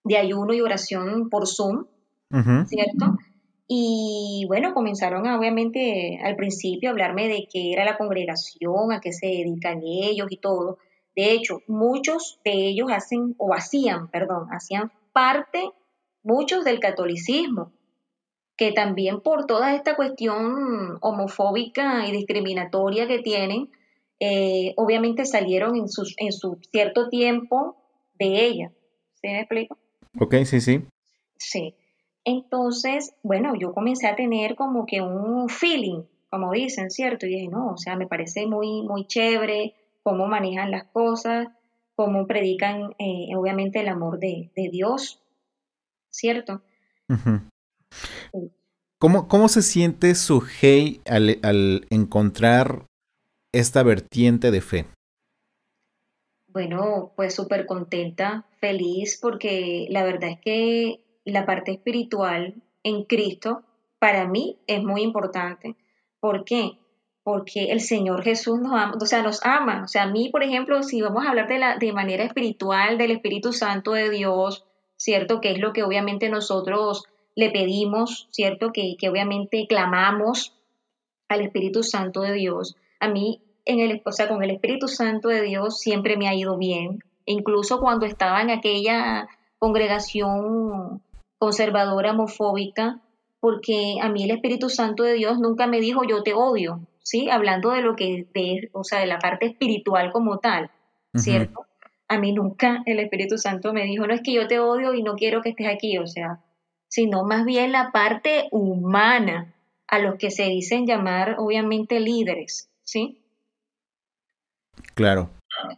[0.05, 1.87] de ayuno y oración por Zoom,
[2.67, 3.17] ¿cierto?
[3.67, 9.01] Y bueno, comenzaron a, obviamente al principio a hablarme de qué era la congregación, a
[9.01, 10.77] qué se dedican ellos y todo.
[11.17, 15.69] De hecho, muchos de ellos hacen, o hacían, perdón, hacían parte,
[16.23, 17.73] muchos del catolicismo
[18.63, 23.69] que también por toda esta cuestión homofóbica y discriminatoria que tienen,
[24.21, 27.75] eh, obviamente salieron en, sus, en su cierto tiempo
[28.17, 28.71] de ella.
[29.15, 29.77] ¿Sí me explico?
[30.17, 30.81] Ok, sí, sí.
[31.35, 31.75] Sí.
[32.23, 37.25] Entonces, bueno, yo comencé a tener como que un feeling, como dicen, ¿cierto?
[37.25, 41.49] Y dije, no, o sea, me parece muy, muy chévere cómo manejan las cosas,
[41.95, 45.19] cómo predican, eh, obviamente, el amor de, Dios,
[46.09, 46.61] ¿cierto?
[48.99, 52.85] ¿Cómo, ¿Cómo, se siente su hey al, al encontrar
[53.51, 54.85] esta vertiente de fe?
[56.47, 63.63] Bueno, pues súper contenta, feliz, porque la verdad es que la parte espiritual en Cristo
[63.99, 65.75] para mí es muy importante.
[66.19, 66.77] ¿Por qué?
[67.23, 69.83] Porque el Señor Jesús nos ama, o sea, nos ama.
[69.83, 72.97] O sea, a mí, por ejemplo, si vamos a hablar de, la, de manera espiritual
[72.97, 74.65] del Espíritu Santo de Dios,
[74.97, 75.41] ¿cierto?
[75.41, 78.71] Que es lo que obviamente nosotros le pedimos, ¿cierto?
[78.71, 80.53] Que, obviamente clamamos
[81.29, 82.75] al Espíritu Santo de Dios.
[82.99, 86.35] A mí, en el, o sea, con el Espíritu Santo de Dios siempre me ha
[86.35, 86.99] ido bien.
[87.25, 91.01] Incluso cuando estaba en aquella congregación
[91.37, 92.99] conservadora, homofóbica,
[93.39, 97.29] porque a mí el Espíritu Santo de Dios nunca me dijo yo te odio, ¿sí?
[97.29, 100.71] Hablando de lo que, de, o sea, de la parte espiritual como tal,
[101.15, 101.65] ¿cierto?
[102.07, 105.03] A mí nunca el Espíritu Santo me dijo, no es que yo te odio y
[105.03, 106.39] no quiero que estés aquí, o sea,
[106.93, 109.51] sino más bien la parte humana,
[109.87, 113.19] a los que se dicen llamar obviamente líderes, ¿sí?
[114.93, 115.31] Claro.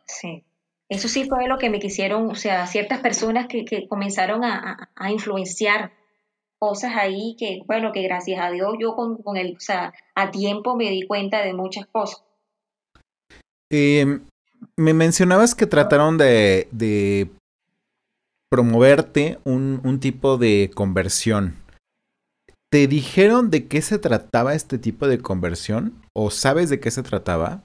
[0.05, 0.43] Sí.
[0.89, 5.93] Eso sí fue lo que me quisieron, o sea, ciertas personas que, comenzaron a, influenciar
[6.59, 10.31] cosas ahí que, bueno, que gracias a Dios yo con, con el, o sea, a
[10.31, 12.25] tiempo me di cuenta de muchas cosas.
[13.71, 14.21] Em,
[14.75, 16.67] me mencionabas que trataron de
[18.49, 21.55] promoverte un, tipo de conversión.
[22.69, 26.01] ¿Te dijeron de qué se trataba este tipo de conversión?
[26.13, 27.63] ¿O sabes de qué se trataba?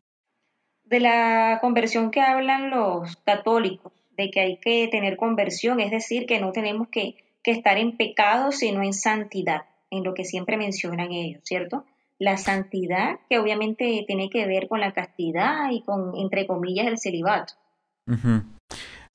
[0.84, 6.26] De la conversión que hablan los católicos, de que hay que tener conversión, es decir,
[6.26, 10.56] que no tenemos que, que estar en pecado, sino en santidad, en lo que siempre
[10.56, 11.84] mencionan ellos, ¿cierto?
[12.18, 16.98] La santidad que obviamente tiene que ver con la castidad y con, entre comillas, el
[16.98, 17.54] celibato.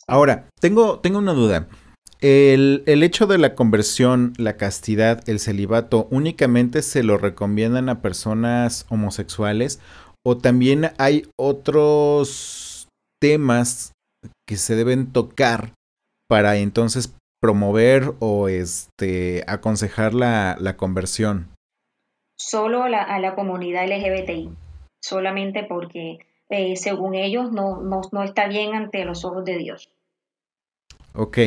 [0.07, 1.67] Ahora, tengo, tengo una duda.
[2.21, 8.85] El, hecho de la conversión, la castidad, el celibato, ¿únicamente se lo recomiendan a personas
[8.89, 9.79] homosexuales?
[10.23, 12.87] ¿O también hay otros
[13.21, 13.93] temas
[14.47, 15.73] que se deben tocar
[16.27, 21.49] para entonces promover o este, aconsejar la, conversión?
[22.37, 24.49] Solo a la, la comunidad LGBTI,
[25.01, 29.89] solamente porque eh, según ellos no, no, está bien ante los ojos de Dios.
[31.15, 31.37] Ok.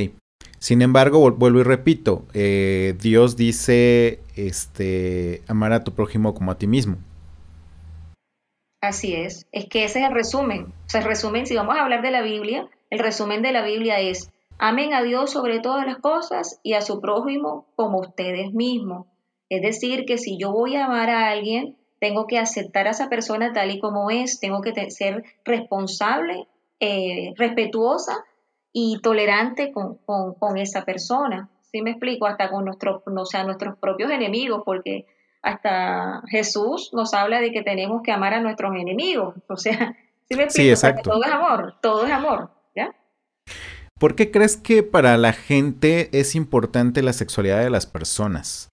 [0.58, 6.58] Sin embargo, vuelvo y repito, eh, Dios dice este, amar a tu prójimo como a
[6.58, 6.96] ti mismo.
[8.80, 10.72] Así es, es que ese es el resumen.
[10.86, 13.62] O sea, el resumen, si vamos a hablar de la Biblia, el resumen de la
[13.62, 18.52] Biblia es, amen a Dios sobre todas las cosas y a su prójimo como ustedes
[18.52, 19.06] mismos.
[19.48, 23.08] Es decir, que si yo voy a amar a alguien, tengo que aceptar a esa
[23.08, 26.46] persona tal y como es, tengo que ser responsable,
[26.80, 28.24] eh, respetuosa
[28.72, 29.98] y tolerante con,
[30.56, 31.48] esa persona.
[31.70, 32.26] ¿Sí me explico?
[32.26, 35.06] Hasta con nuestros, o sea, nuestros propios enemigos, porque
[35.42, 39.34] hasta Jesús nos habla de que tenemos que amar a nuestros enemigos.
[39.48, 39.96] O sea,
[40.28, 40.66] ¿sí me explico?
[40.66, 41.10] Sí, exacto.
[41.10, 42.94] todo es amor, todo es amor, ¿ya?
[43.98, 48.68] ¿Por qué crees que para la gente es importante la sexualidad de las personas?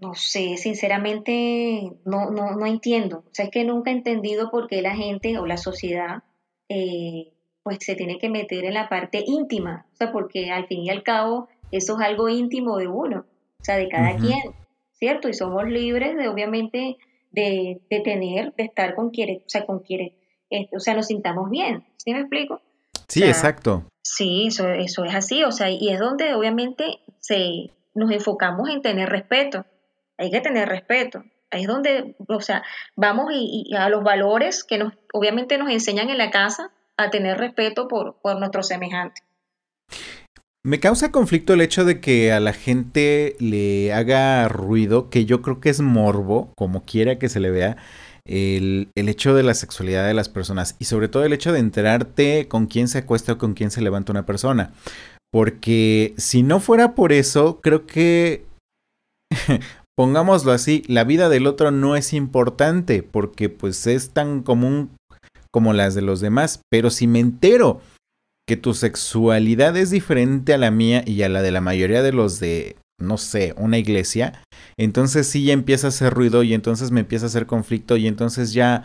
[0.00, 3.18] No sé, sinceramente no, no, no entiendo.
[3.18, 6.22] O sea, es que nunca he entendido por qué la gente o la sociedad
[6.70, 9.86] eh, pues se tiene que meter en la parte íntima.
[9.92, 13.26] O sea, porque al fin y al cabo eso es algo íntimo de uno,
[13.60, 14.40] o sea, de cada quien,
[14.92, 15.28] ¿cierto?
[15.28, 16.96] Y somos libres de, obviamente,
[17.30, 20.12] de, de, tener, de estar con quien, o sea, con quien,
[20.50, 22.60] este, o sea, nos sintamos bien, ¿sí me explico?
[23.06, 23.84] Sí, exacto.
[24.02, 28.82] Sí, eso, eso es así, o sea, y es donde obviamente se, nos enfocamos en
[28.82, 29.64] tener respeto,
[30.18, 31.24] hay que tener respeto.
[31.50, 32.62] Ahí es donde, o sea,
[32.94, 36.70] vamos y, a los valores que nos, obviamente nos enseñan en la casa
[37.02, 39.24] a tener respeto por, por nuestros semejantes.
[40.62, 45.40] Me causa conflicto el hecho de que a la gente le haga ruido, que yo
[45.40, 47.78] creo que es morbo, como quiera que se le vea,
[48.26, 51.60] el, el, hecho de la sexualidad de las personas y sobre todo el hecho de
[51.60, 54.72] enterarte con quién se acuesta o con quién se levanta una persona.
[55.32, 58.44] Porque si no fuera por eso, creo que
[59.96, 64.90] pongámoslo así, la vida del otro no es importante porque pues es tan común
[65.52, 67.80] como las de los demás, pero si me entero
[68.48, 72.12] que tu sexualidad es diferente a la mía y a la de la mayoría de
[72.12, 74.42] los de, no sé, una iglesia,
[74.76, 78.06] entonces sí ya empieza a hacer ruido y entonces me empieza a hacer conflicto y
[78.06, 78.84] entonces ya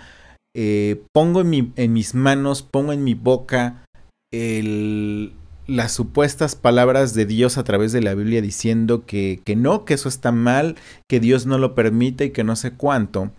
[0.55, 3.81] eh, pongo en, mi, en mis manos, pongo en mi boca
[5.67, 9.93] las supuestas palabras de Dios a través de la Biblia diciendo que, que, no, que
[9.93, 10.75] eso está mal,
[11.09, 13.31] que Dios no lo permite y que no sé cuánto,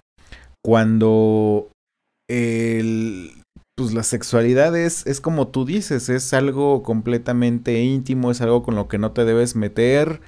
[0.64, 1.70] cuando
[2.28, 3.32] el,
[3.76, 8.74] pues la sexualidad es, es como tú dices, es algo completamente íntimo, es algo con
[8.74, 10.20] lo que no te debes meter.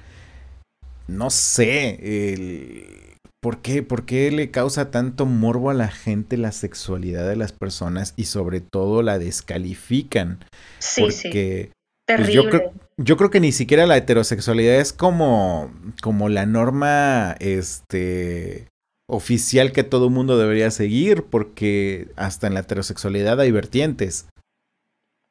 [1.07, 6.51] No sé, el, ¿por, qué, ¿por qué le causa tanto morbo a la gente la
[6.51, 10.39] sexualidad de las personas y sobre todo la descalifican?
[10.77, 11.71] Sí, Porque
[12.05, 17.35] pues yo, creo, yo creo que ni siquiera la heterosexualidad es como, como la norma
[17.39, 18.67] este,
[19.09, 24.29] oficial que todo mundo debería seguir, porque hasta en la heterosexualidad hay vertientes.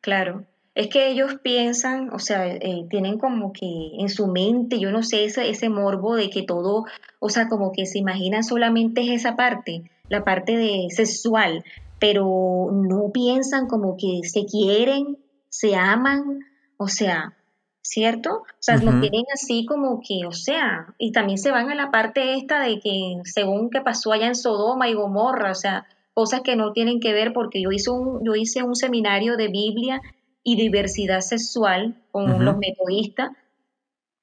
[0.03, 3.67] Claro, es que ellos piensan, o sea, eh, tienen como que
[3.99, 6.85] en su mente, yo no sé, ese, ese morbo de que todo,
[7.21, 11.65] o sea, como que se imaginan solamente esa parte, la parte de sexual,
[11.99, 16.41] pero no piensan como que se quieren, se aman,
[16.77, 17.38] o sea,
[17.83, 18.43] ¿cierto?
[18.43, 21.91] O sea, lo tienen así como que, o sea, y también se van a la
[21.91, 26.43] parte esta de que según que pasó allá en Sodoma y Gomorra, o sea, cosas
[26.43, 30.01] que no tienen que ver porque yo hice un, yo hice un seminario de Biblia
[30.43, 33.31] y diversidad sexual con los metodistas.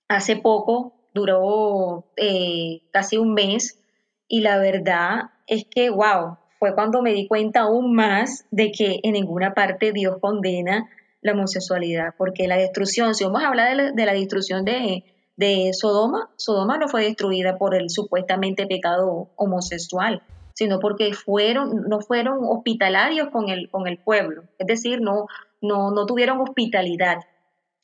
[0.07, 3.79] Hace poco, duró eh, casi un mes
[4.27, 8.99] y la verdad es que, wow, fue cuando me di cuenta aún más de que
[9.03, 10.89] en ninguna parte Dios condena
[11.25, 15.03] la homosexualidad, porque la destrucción, si vamos a hablar de la, de la destrucción de,
[15.35, 20.21] de, Sodoma, Sodoma no fue destruida por el supuestamente pecado homosexual,
[20.53, 25.25] sino porque fueron, no fueron hospitalarios con el, con el pueblo, es decir, no,
[25.61, 27.17] no, no tuvieron hospitalidad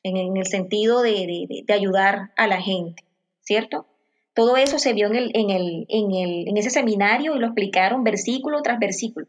[0.04, 3.04] en, en el sentido de, de, de, ayudar a la gente,
[3.41, 3.88] ¿cierto?
[4.36, 7.47] Todo eso se vio en, el, en, el, en, el, en ese seminario y lo
[7.47, 9.25] explicaron versículo tras versículo.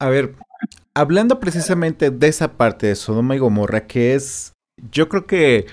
[0.00, 0.34] A ver,
[0.94, 4.52] hablando precisamente de esa parte de Sodoma y Gomorra, que es,
[4.90, 5.66] yo creo que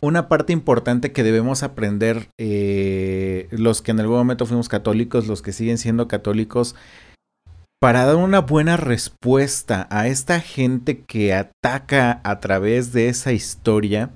[0.00, 5.42] una parte importante que debemos aprender eh, los que en algún momento fuimos católicos, los
[5.42, 6.74] que siguen siendo católicos,
[7.80, 14.10] para dar una buena respuesta a esta gente que ataca a través de esa historia,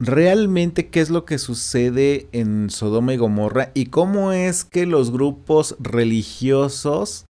[0.00, 5.10] realmente qué es lo que sucede en Sodoma y Gomorra y cómo es que los
[5.10, 7.24] grupos religiosos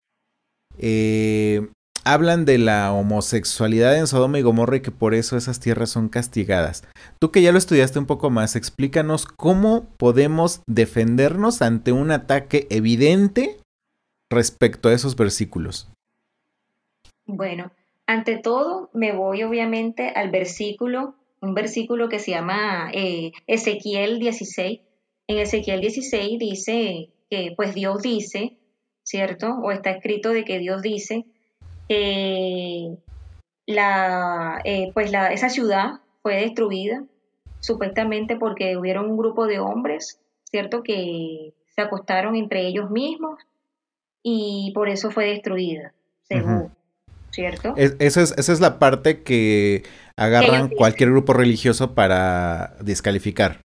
[0.79, 1.69] eh,
[2.05, 6.09] hablan de la homosexualidad en Sodoma y Gomorra y que por eso esas tierras son
[6.09, 6.85] castigadas.
[7.19, 12.67] Tú que ya lo estudiaste un poco más, explícanos cómo podemos defendernos ante un ataque
[12.71, 13.57] evidente
[14.31, 15.89] respecto a esos versículos.
[17.27, 17.73] Bueno,
[18.07, 24.81] ante todo me voy obviamente al versículo, un versículo que se llama eh, Ezequiel 16.
[25.27, 28.59] En Ezequiel 16 dice que pues Dios dice,
[29.03, 29.55] ¿cierto?
[29.63, 31.25] O está escrito de que Dios dice
[31.89, 32.97] eh,
[33.67, 37.05] la, eh, pues la, esa ciudad fue destruida
[37.61, 40.83] supuestamente porque hubieron un grupo de hombres, ¿cierto?
[40.83, 43.41] Que se acostaron entre ellos mismos
[44.23, 46.71] y por eso fue destruida, según,
[47.31, 47.75] ¿cierto?
[47.77, 49.83] esa, es, esa es la parte que
[50.17, 53.61] agarran cualquier grupo religioso para descalificar.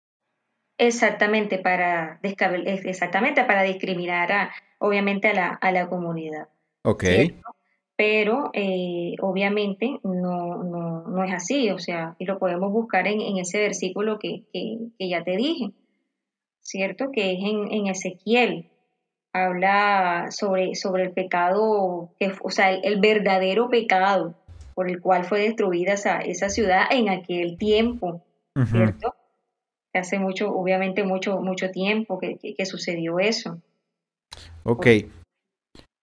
[0.78, 6.48] Exactamente, para, exactamente, para discriminar a, obviamente a la, a la comunidad.
[6.84, 7.04] Ok.
[7.96, 13.22] Pero eh, obviamente no, no, no, es así, o sea, y lo podemos buscar en,
[13.22, 15.72] en ese versículo que, que, que, ya te dije,
[16.60, 17.10] ¿cierto?
[17.10, 18.68] Que es en, en Ezequiel,
[19.32, 24.34] habla sobre, sobre el pecado, que, o sea, el, verdadero pecado
[24.74, 28.22] por el cual fue destruida esa, esa ciudad en aquel tiempo,
[28.70, 29.14] ¿cierto?
[29.94, 33.62] Hace mucho, obviamente mucho, mucho tiempo que, que, sucedió eso.
[34.64, 34.86] Ok.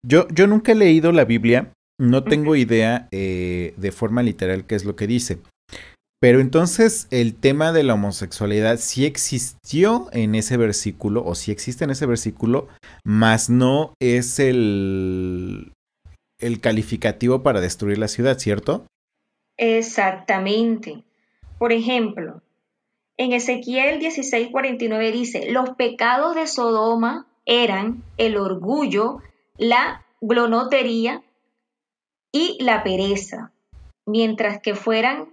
[0.04, 4.76] Yo, yo nunca he leído la Biblia, no tengo idea eh, de forma literal qué
[4.76, 5.40] es lo que dice.
[6.20, 11.84] Pero entonces el tema de la homosexualidad sí existió en ese versículo, o sí existe
[11.84, 12.70] en ese versículo,
[13.04, 15.74] mas no es el,
[16.40, 18.86] el calificativo para destruir la ciudad, ¿cierto?
[19.58, 21.04] Exactamente.
[21.58, 22.42] Por ejemplo,
[23.18, 29.22] en Ezequiel 16:49 dice, los pecados de Sodoma eran el orgullo,
[29.58, 31.22] la glonotería
[32.34, 33.54] y la pereza,
[34.06, 35.30] mientras que fueran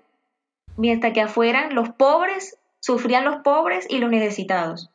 [0.76, 4.90] mientras que afuera los pobres sufrían los pobres y los necesitados.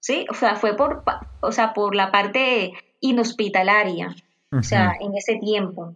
[0.00, 0.26] ¿Sí?
[0.30, 1.04] O sea, fue por,
[1.40, 4.14] o sea, por la parte inhospitalaria,
[4.50, 5.94] o sea, en ese tiempo.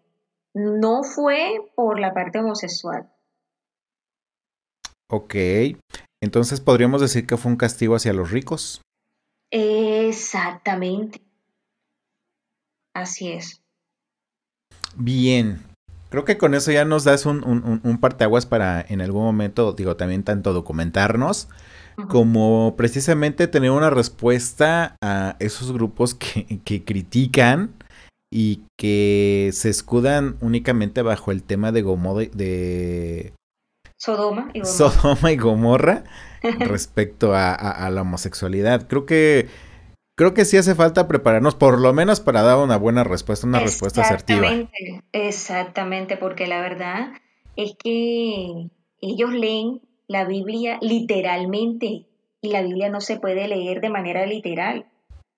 [0.55, 3.11] No fue por la parte homosexual.
[5.11, 5.35] Ok,
[6.23, 8.83] entonces podríamos decir que fue un castigo hacia los ricos.
[9.51, 11.23] Exactamente.
[12.95, 13.64] Así es.
[14.97, 15.61] Bien,
[16.15, 17.43] Creo que con eso ya nos das un,
[17.83, 21.49] un, parteaguas para en algún momento, digo, también tanto documentarnos
[22.09, 27.75] como precisamente tener una respuesta a esos grupos que, que, critican
[28.33, 31.83] y que se escudan únicamente bajo el tema de,
[32.33, 33.33] de
[33.97, 36.05] Sodoma y Gomorra, Sodoma y Gomorra
[36.61, 38.87] respecto a, a, la homosexualidad.
[38.87, 39.49] Creo que
[40.15, 43.61] creo que sí hace falta prepararnos por lo menos para dar una buena respuesta, una
[43.61, 44.49] respuesta asertiva.
[45.13, 47.09] Exactamente, porque la verdad
[47.57, 52.07] es que ellos leen la Biblia literalmente
[52.41, 54.87] y la Biblia no se puede leer de manera literal,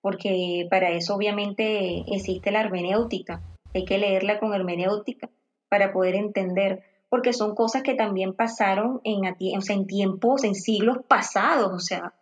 [0.01, 3.41] porque para eso obviamente existe la hermenéutica.
[3.73, 5.29] Hay que leerla con hermenéutica
[5.69, 11.71] para poder entender, porque son cosas que también pasaron en, en tiempos, en siglos pasados,
[11.73, 12.13] o sea,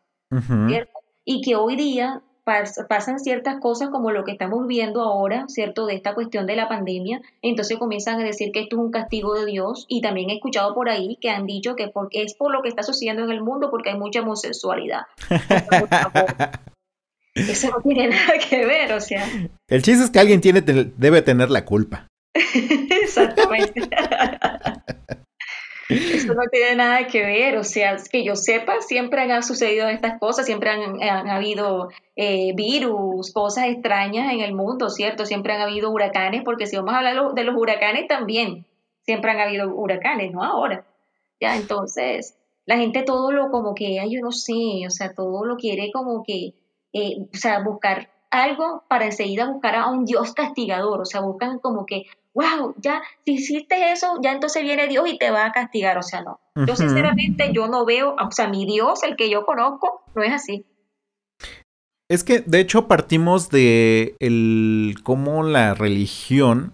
[1.23, 5.85] y que hoy día pasan ciertas cosas como lo que estamos viendo ahora, ¿cierto?
[5.87, 9.33] De esta cuestión de la pandemia, entonces comienzan a decir que esto es un castigo
[9.33, 12.51] de Dios y también he escuchado por ahí que han dicho que porque es por
[12.51, 15.01] lo que está sucediendo en el mundo porque hay mucha homosexualidad.
[17.35, 19.27] Eso no tiene nada que ver, o sea.
[19.67, 22.07] El chiste es que alguien tiene, debe tener la culpa.
[22.33, 23.81] Exactamente.
[25.89, 30.19] Eso no tiene nada que ver, o sea, que yo sepa, siempre han sucedido estas
[30.19, 35.25] cosas, siempre han, habido eh, virus, cosas extrañas en el mundo, ¿cierto?
[35.25, 38.65] Siempre han habido huracanes, porque si vamos a hablar de los huracanes también,
[39.01, 40.85] siempre han habido huracanes, no ahora.
[41.39, 45.45] Ya, entonces, la gente todo lo como que, ay, yo no sé, o sea, todo
[45.45, 46.55] lo quiere como que,
[46.93, 51.59] eh, o sea, buscar algo para enseguida buscar a un Dios castigador, o sea, buscan
[51.59, 52.05] como que,
[52.35, 56.03] wow, ya, si hiciste eso, ya entonces viene Dios y te va a castigar, o
[56.03, 56.39] sea, no.
[56.67, 60.31] Yo sinceramente, yo no veo, o sea, mi Dios, el que yo conozco, no es
[60.31, 60.65] así.
[62.09, 66.73] Es que, de hecho, partimos de el cómo la religión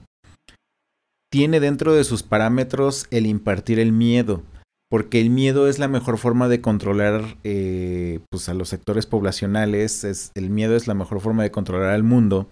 [1.31, 4.43] tiene dentro de sus parámetros el impartir el miedo
[4.91, 10.03] porque el miedo es la mejor forma de controlar eh, pues a los sectores poblacionales,
[10.03, 12.49] es, el miedo es la mejor forma de controlar al mundo.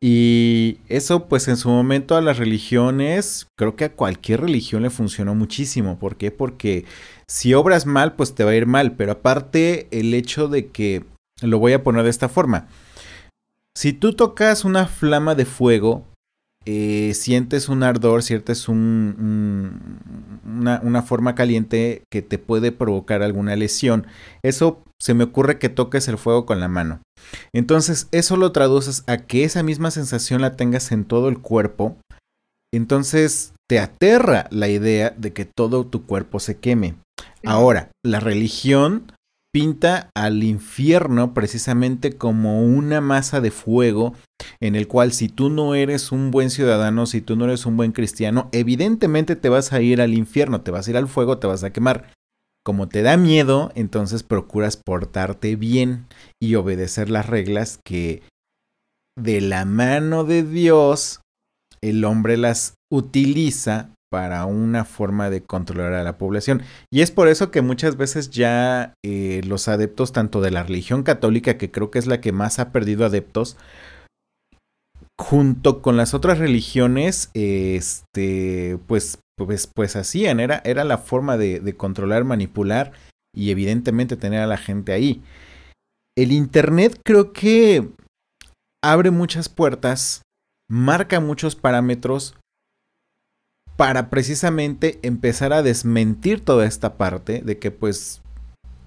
[0.00, 4.90] Y eso pues en su momento a las religiones, creo que a cualquier religión le
[4.90, 5.98] funcionó muchísimo.
[5.98, 6.30] ¿Por qué?
[6.30, 6.84] Porque
[7.26, 8.92] si obras mal, pues te va a ir mal.
[8.92, 11.04] Pero aparte el hecho de que,
[11.42, 12.68] lo voy a poner de esta forma,
[13.74, 16.04] si tú tocas una flama de fuego,
[16.70, 19.80] eh, sientes un ardor, sientes un,
[20.44, 24.06] una, una, forma caliente que te puede provocar alguna lesión.
[24.42, 27.00] Eso se me ocurre que toques el fuego con la mano.
[27.54, 31.96] Entonces, eso lo traduces a que esa misma sensación la tengas en todo el cuerpo.
[32.70, 36.96] Entonces, te aterra la idea de que todo tu cuerpo se queme.
[37.46, 39.10] Ahora, la religión
[39.52, 44.14] pinta al infierno precisamente como una masa de fuego
[44.60, 47.76] en el cual si tú no eres un buen ciudadano, si tú no eres un
[47.76, 51.38] buen cristiano, evidentemente te vas a ir al infierno, te vas a ir al fuego,
[51.38, 52.12] te vas a quemar.
[52.64, 56.06] Como te da miedo, entonces procuras portarte bien
[56.40, 58.22] y obedecer las reglas que
[59.18, 61.20] de la mano de Dios
[61.80, 66.62] el hombre las utiliza para una forma de controlar a la población.
[66.90, 71.02] Y es por eso que muchas veces ya eh, los adeptos tanto de la religión
[71.02, 73.56] católica, que creo que es la que más ha perdido adeptos,
[75.20, 81.60] junto con las otras religiones, este, pues, pues, pues hacían, era, era la forma de,
[81.60, 82.92] de controlar, manipular
[83.34, 85.22] y evidentemente tener a la gente ahí.
[86.16, 87.88] El Internet creo que
[88.82, 90.22] abre muchas puertas,
[90.68, 92.34] marca muchos parámetros
[93.78, 98.22] para precisamente empezar a desmentir toda esta parte de que pues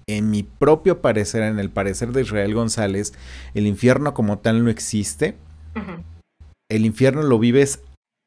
[0.06, 3.14] en mi propio parecer, en el parecer de Israel González,
[3.54, 5.34] el infierno como tal no existe.
[6.70, 7.80] El infierno lo vives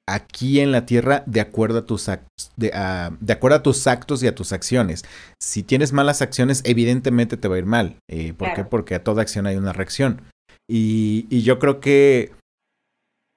[0.10, 4.28] aquí en la tierra de acuerdo a tus actos, de, acuerdo a tus actos y
[4.28, 5.06] a tus acciones.
[5.40, 7.98] Si tienes malas acciones, evidentemente te va a ir mal.
[8.10, 8.64] Eh, ¿Por qué?
[8.64, 10.24] Porque a toda acción hay una reacción.
[10.68, 12.32] Y, y, yo creo que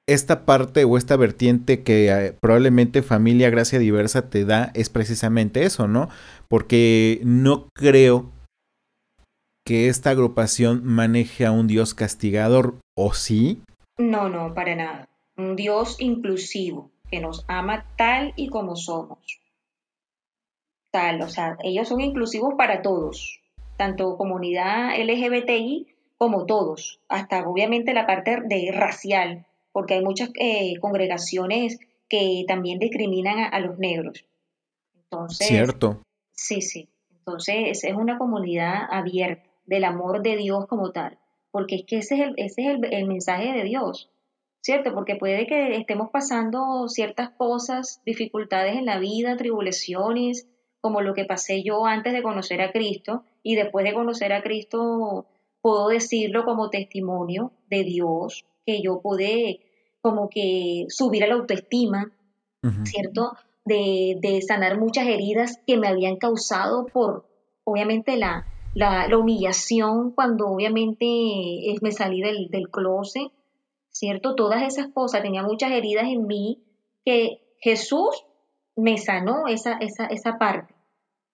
[0.08, 5.64] esta parte o esta vertiente que eh, probablemente familia gracia diversa te da es precisamente
[5.64, 6.08] eso, ¿no?
[6.48, 8.32] Porque no creo
[9.66, 13.60] que esta agrupación maneje a un Dios castigador, ¿o sí?
[13.98, 15.08] No, no, para nada.
[15.36, 19.40] Un Dios inclusivo, que nos ama tal y como somos.
[20.90, 23.42] Tal, o sea, ellos son inclusivos para todos,
[23.76, 25.86] tanto comunidad LGBTI
[26.16, 29.44] como todos, hasta obviamente la parte de racial,
[29.78, 34.24] porque hay muchas eh, congregaciones que también discriminan a, los negros.
[34.92, 36.02] Entonces, Cierto.
[36.32, 36.88] Sí, sí.
[37.10, 41.16] Entonces es una comunidad abierta del amor de Dios como tal,
[41.52, 44.10] porque es que ese es el, ese es el, mensaje de Dios,
[44.62, 44.92] ¿cierto?
[44.94, 50.48] Porque puede que estemos pasando ciertas cosas, dificultades en la vida, tribulaciones,
[50.80, 54.42] como lo que pasé yo antes de conocer a Cristo, y después de conocer a
[54.42, 55.26] Cristo
[55.60, 59.60] puedo decirlo como testimonio de Dios, que yo pude
[60.00, 62.12] como que subir a la autoestima,
[62.84, 63.32] ¿cierto?
[63.64, 67.26] De, de, sanar muchas heridas que me habían causado por,
[67.64, 71.04] obviamente, la, la, humillación cuando obviamente
[71.82, 73.30] me salí del, del closet,
[73.90, 74.34] ¿cierto?
[74.34, 76.62] Todas esas cosas, tenía muchas heridas en mí
[77.04, 78.24] que Jesús
[78.76, 80.74] me sanó esa, esa, esa parte,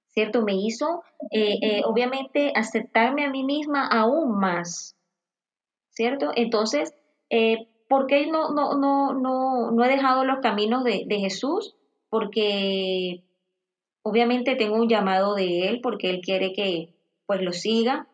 [0.09, 0.43] ¿cierto?
[0.43, 4.97] Me hizo, eh, eh, obviamente, aceptarme a mí misma aún más,
[5.91, 6.31] ¿cierto?
[6.35, 6.95] Entonces,
[7.29, 11.77] eh, ¿Por qué no, no, no, no, no he dejado los caminos de, Jesús?
[12.11, 13.23] Porque
[14.03, 16.93] obviamente tengo un llamado de Él, porque Él quiere que
[17.25, 18.09] pues lo siga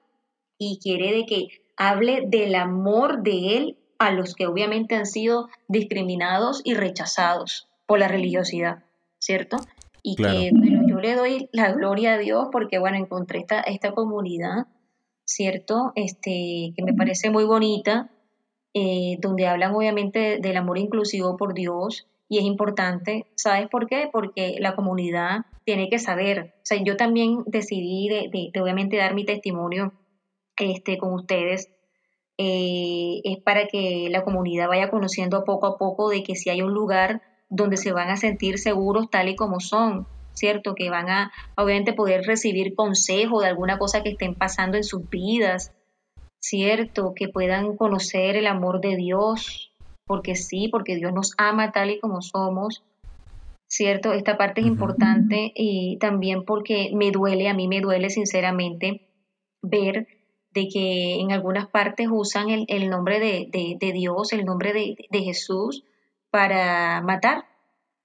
[0.59, 5.49] y quiere de que hable del amor de Él a los que obviamente han sido
[5.67, 8.85] discriminados y rechazados por la religiosidad,
[9.19, 9.57] ¿cierto?
[10.03, 13.93] Y que bueno, yo le doy la gloria a Dios porque bueno, encontré esta, esta
[13.93, 14.67] comunidad,
[15.25, 15.93] ¿cierto?
[15.95, 18.11] Este, que me parece muy bonita,
[18.75, 24.09] eh, donde hablan obviamente del amor inclusivo por Dios y es importante, ¿sabes por qué?
[24.13, 29.25] Porque la comunidad tiene que saber, o sea, yo también decidí de, obviamente dar mi
[29.25, 29.93] testimonio
[30.57, 31.71] este, con ustedes,
[32.39, 36.63] eh, es para que la comunidad vaya conociendo poco a poco de que si hay
[36.63, 40.77] un lugar donde se van a sentir seguros tal y como son, ¿cierto?
[40.77, 45.11] Que van a obviamente poder recibir consejo de alguna cosa que estén pasando en sus
[45.11, 45.73] vidas,
[46.41, 47.13] ¿cierto?
[47.15, 49.73] Que puedan conocer el amor de Dios,
[50.07, 52.83] porque sí, porque Dios nos ama tal y como somos,
[53.69, 54.13] ¿cierto?
[54.13, 59.07] Esta parte es importante y también porque me duele, a mí me duele sinceramente
[59.63, 60.09] ver
[60.53, 65.85] de que en algunas partes usan el, nombre de, Dios, el nombre de, Jesús
[66.31, 67.45] para matar,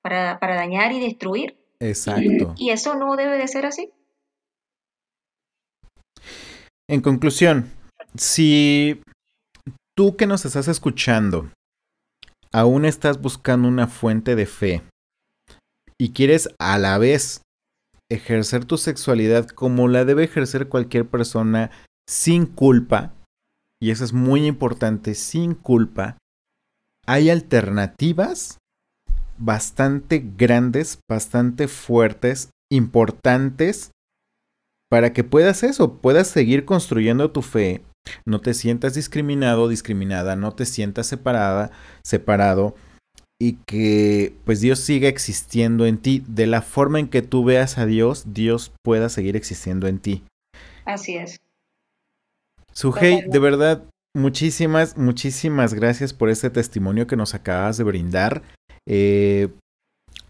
[0.01, 1.57] para, dañar y destruir.
[1.79, 2.53] Exacto.
[2.57, 3.91] y eso no debe de ser así.
[6.87, 7.71] En conclusión,
[8.17, 9.01] si
[9.97, 11.49] tú que nos estás escuchando
[12.53, 14.81] aún estás buscando una fuente de fe
[15.99, 17.41] y quieres a la vez
[18.09, 21.71] ejercer tu sexualidad como la debe ejercer cualquier persona
[22.07, 23.13] sin culpa,
[23.81, 26.17] y eso es muy importante, sin culpa,
[27.07, 28.57] hay alternativas
[29.37, 33.91] bastante grandes, bastante fuertes, importantes,
[34.89, 37.83] para que puedas eso, puedas seguir construyendo tu fe
[38.25, 41.71] no te sientas discriminado, discriminada, no te sientas separada,
[42.03, 42.75] separado
[43.39, 46.23] y que pues Dios siga existiendo en ti.
[46.27, 50.23] De la forma en que tú veas a Dios, Dios pueda seguir existiendo en ti.
[50.85, 51.39] Así es.
[52.71, 53.83] Sujei, de verdad,
[54.13, 58.43] muchísimas, muchísimas gracias por este testimonio que nos acabas de brindar.
[58.87, 59.49] Eh,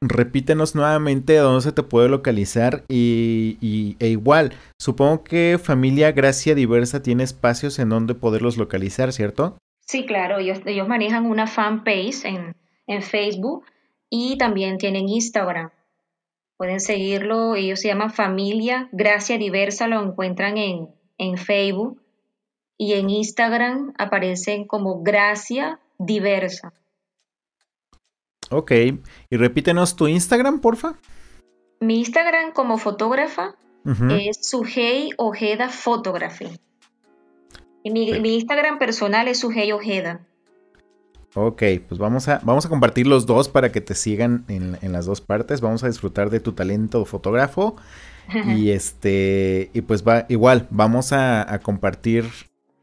[0.01, 7.01] repítenos nuevamente dónde se te puede localizar y, e igual, supongo que Familia Gracia Diversa
[7.01, 9.57] tiene espacios en donde poderlos localizar, ¿cierto?
[9.81, 12.55] Sí, claro, ellos, ellos manejan una fanpage en,
[12.87, 13.65] en Facebook
[14.09, 15.69] y también tienen Instagram.
[16.57, 22.01] Pueden seguirlo, ellos se llaman Familia Gracia Diversa, lo encuentran en, en Facebook
[22.77, 26.73] y en Instagram aparecen como Gracia Diversa.
[28.51, 28.71] Ok,
[29.29, 30.95] y repítenos tu Instagram, porfa.
[31.79, 33.55] Mi Instagram como fotógrafa
[34.09, 36.59] es Sujei Ojeda Photography.
[37.83, 40.25] Y mi, Instagram personal es Sujei Ojeda.
[41.35, 45.05] Ok, pues vamos a, vamos a compartir los dos para que te sigan en, las
[45.05, 45.61] dos partes.
[45.61, 47.75] Vamos a disfrutar de tu talento fotógrafo.
[48.57, 52.25] y este, y pues va, igual, vamos a, compartir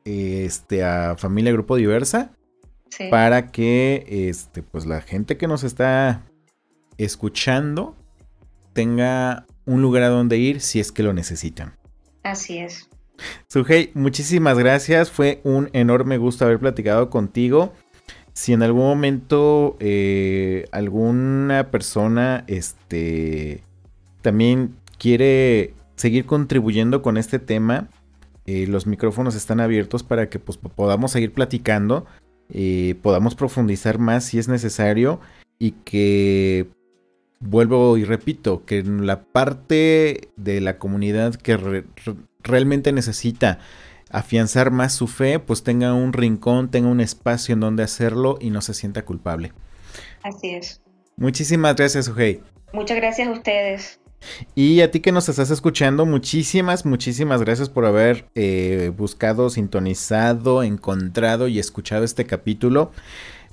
[0.04, 2.30] este a Familia Grupo Diversa.
[3.11, 6.22] Para que este, pues la gente que nos está
[6.99, 7.97] escuchando
[8.72, 11.74] tenga un lugar a donde ir si es que lo necesitan.
[12.22, 12.88] Así es.
[13.49, 15.11] Sujei, muchísimas gracias.
[15.11, 17.72] Fue un enorme gusto haber platicado contigo.
[18.32, 23.62] Si en algún momento eh, alguna persona este,
[24.22, 27.88] también quiere seguir contribuyendo con este tema,
[28.47, 32.07] eh, los micrófonos están abiertos para que pues, podamos seguir platicando,
[32.53, 35.20] eh, podamos profundizar más si es necesario
[35.59, 36.68] y que
[37.40, 41.84] vuelvo y repito, que la parte de la comunidad que
[42.42, 43.59] realmente necesita
[44.11, 48.50] afianzar más su fe, pues tenga un rincón, tenga un espacio en donde hacerlo y
[48.50, 49.53] no se sienta culpable.
[50.22, 50.82] Así es.
[51.16, 52.42] Muchísimas gracias, Ujei.
[52.72, 54.01] Muchas gracias a ustedes.
[54.54, 60.62] Y a ti que nos estás escuchando, muchísimas, muchísimas gracias por haber eh, buscado, sintonizado,
[60.62, 62.92] encontrado y escuchado este capítulo.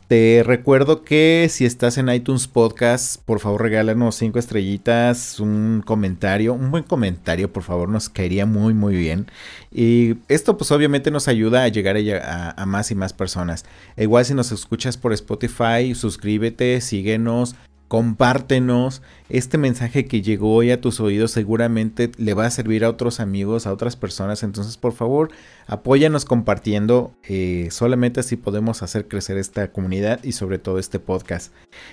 [0.10, 6.56] Te recuerdo que si estás en iTunes Podcast, por favor regálanos cinco estrellitas, un comentario,
[6.56, 9.28] un buen comentario, por favor, nos caería muy, muy bien.
[9.72, 13.66] Y esto pues obviamente nos ayuda a llegar a, a más y más personas.
[13.98, 17.56] E igual si nos escuchas por Spotify, suscríbete, síguenos,
[17.90, 19.02] compártenos.
[19.30, 23.20] Este mensaje que llegó hoy a tus oídos seguramente le va a servir a otros
[23.20, 24.44] amigos, a otras personas.
[24.44, 25.32] Entonces, por favor,
[25.68, 27.14] apóyanos compartiendo.
[27.28, 31.52] Eh, solamente así podemos hacer crecer esta comunidad y sobre todo este podcast.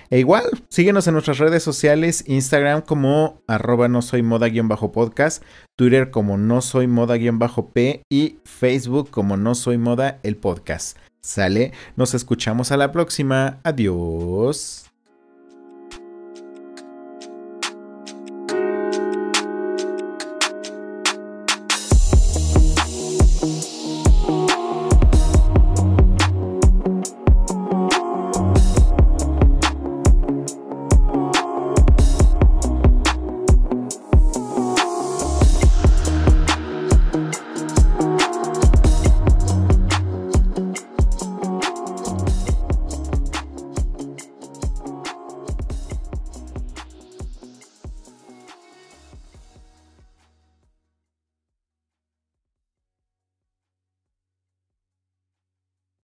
[0.09, 5.43] E igual, síguenos en nuestras redes sociales, Instagram como arroba no soy moda-podcast,
[5.75, 10.97] Twitter como no soy moda-p y Facebook como no soy moda el podcast.
[11.21, 13.59] Sale, nos escuchamos a la próxima.
[13.63, 14.86] Adiós.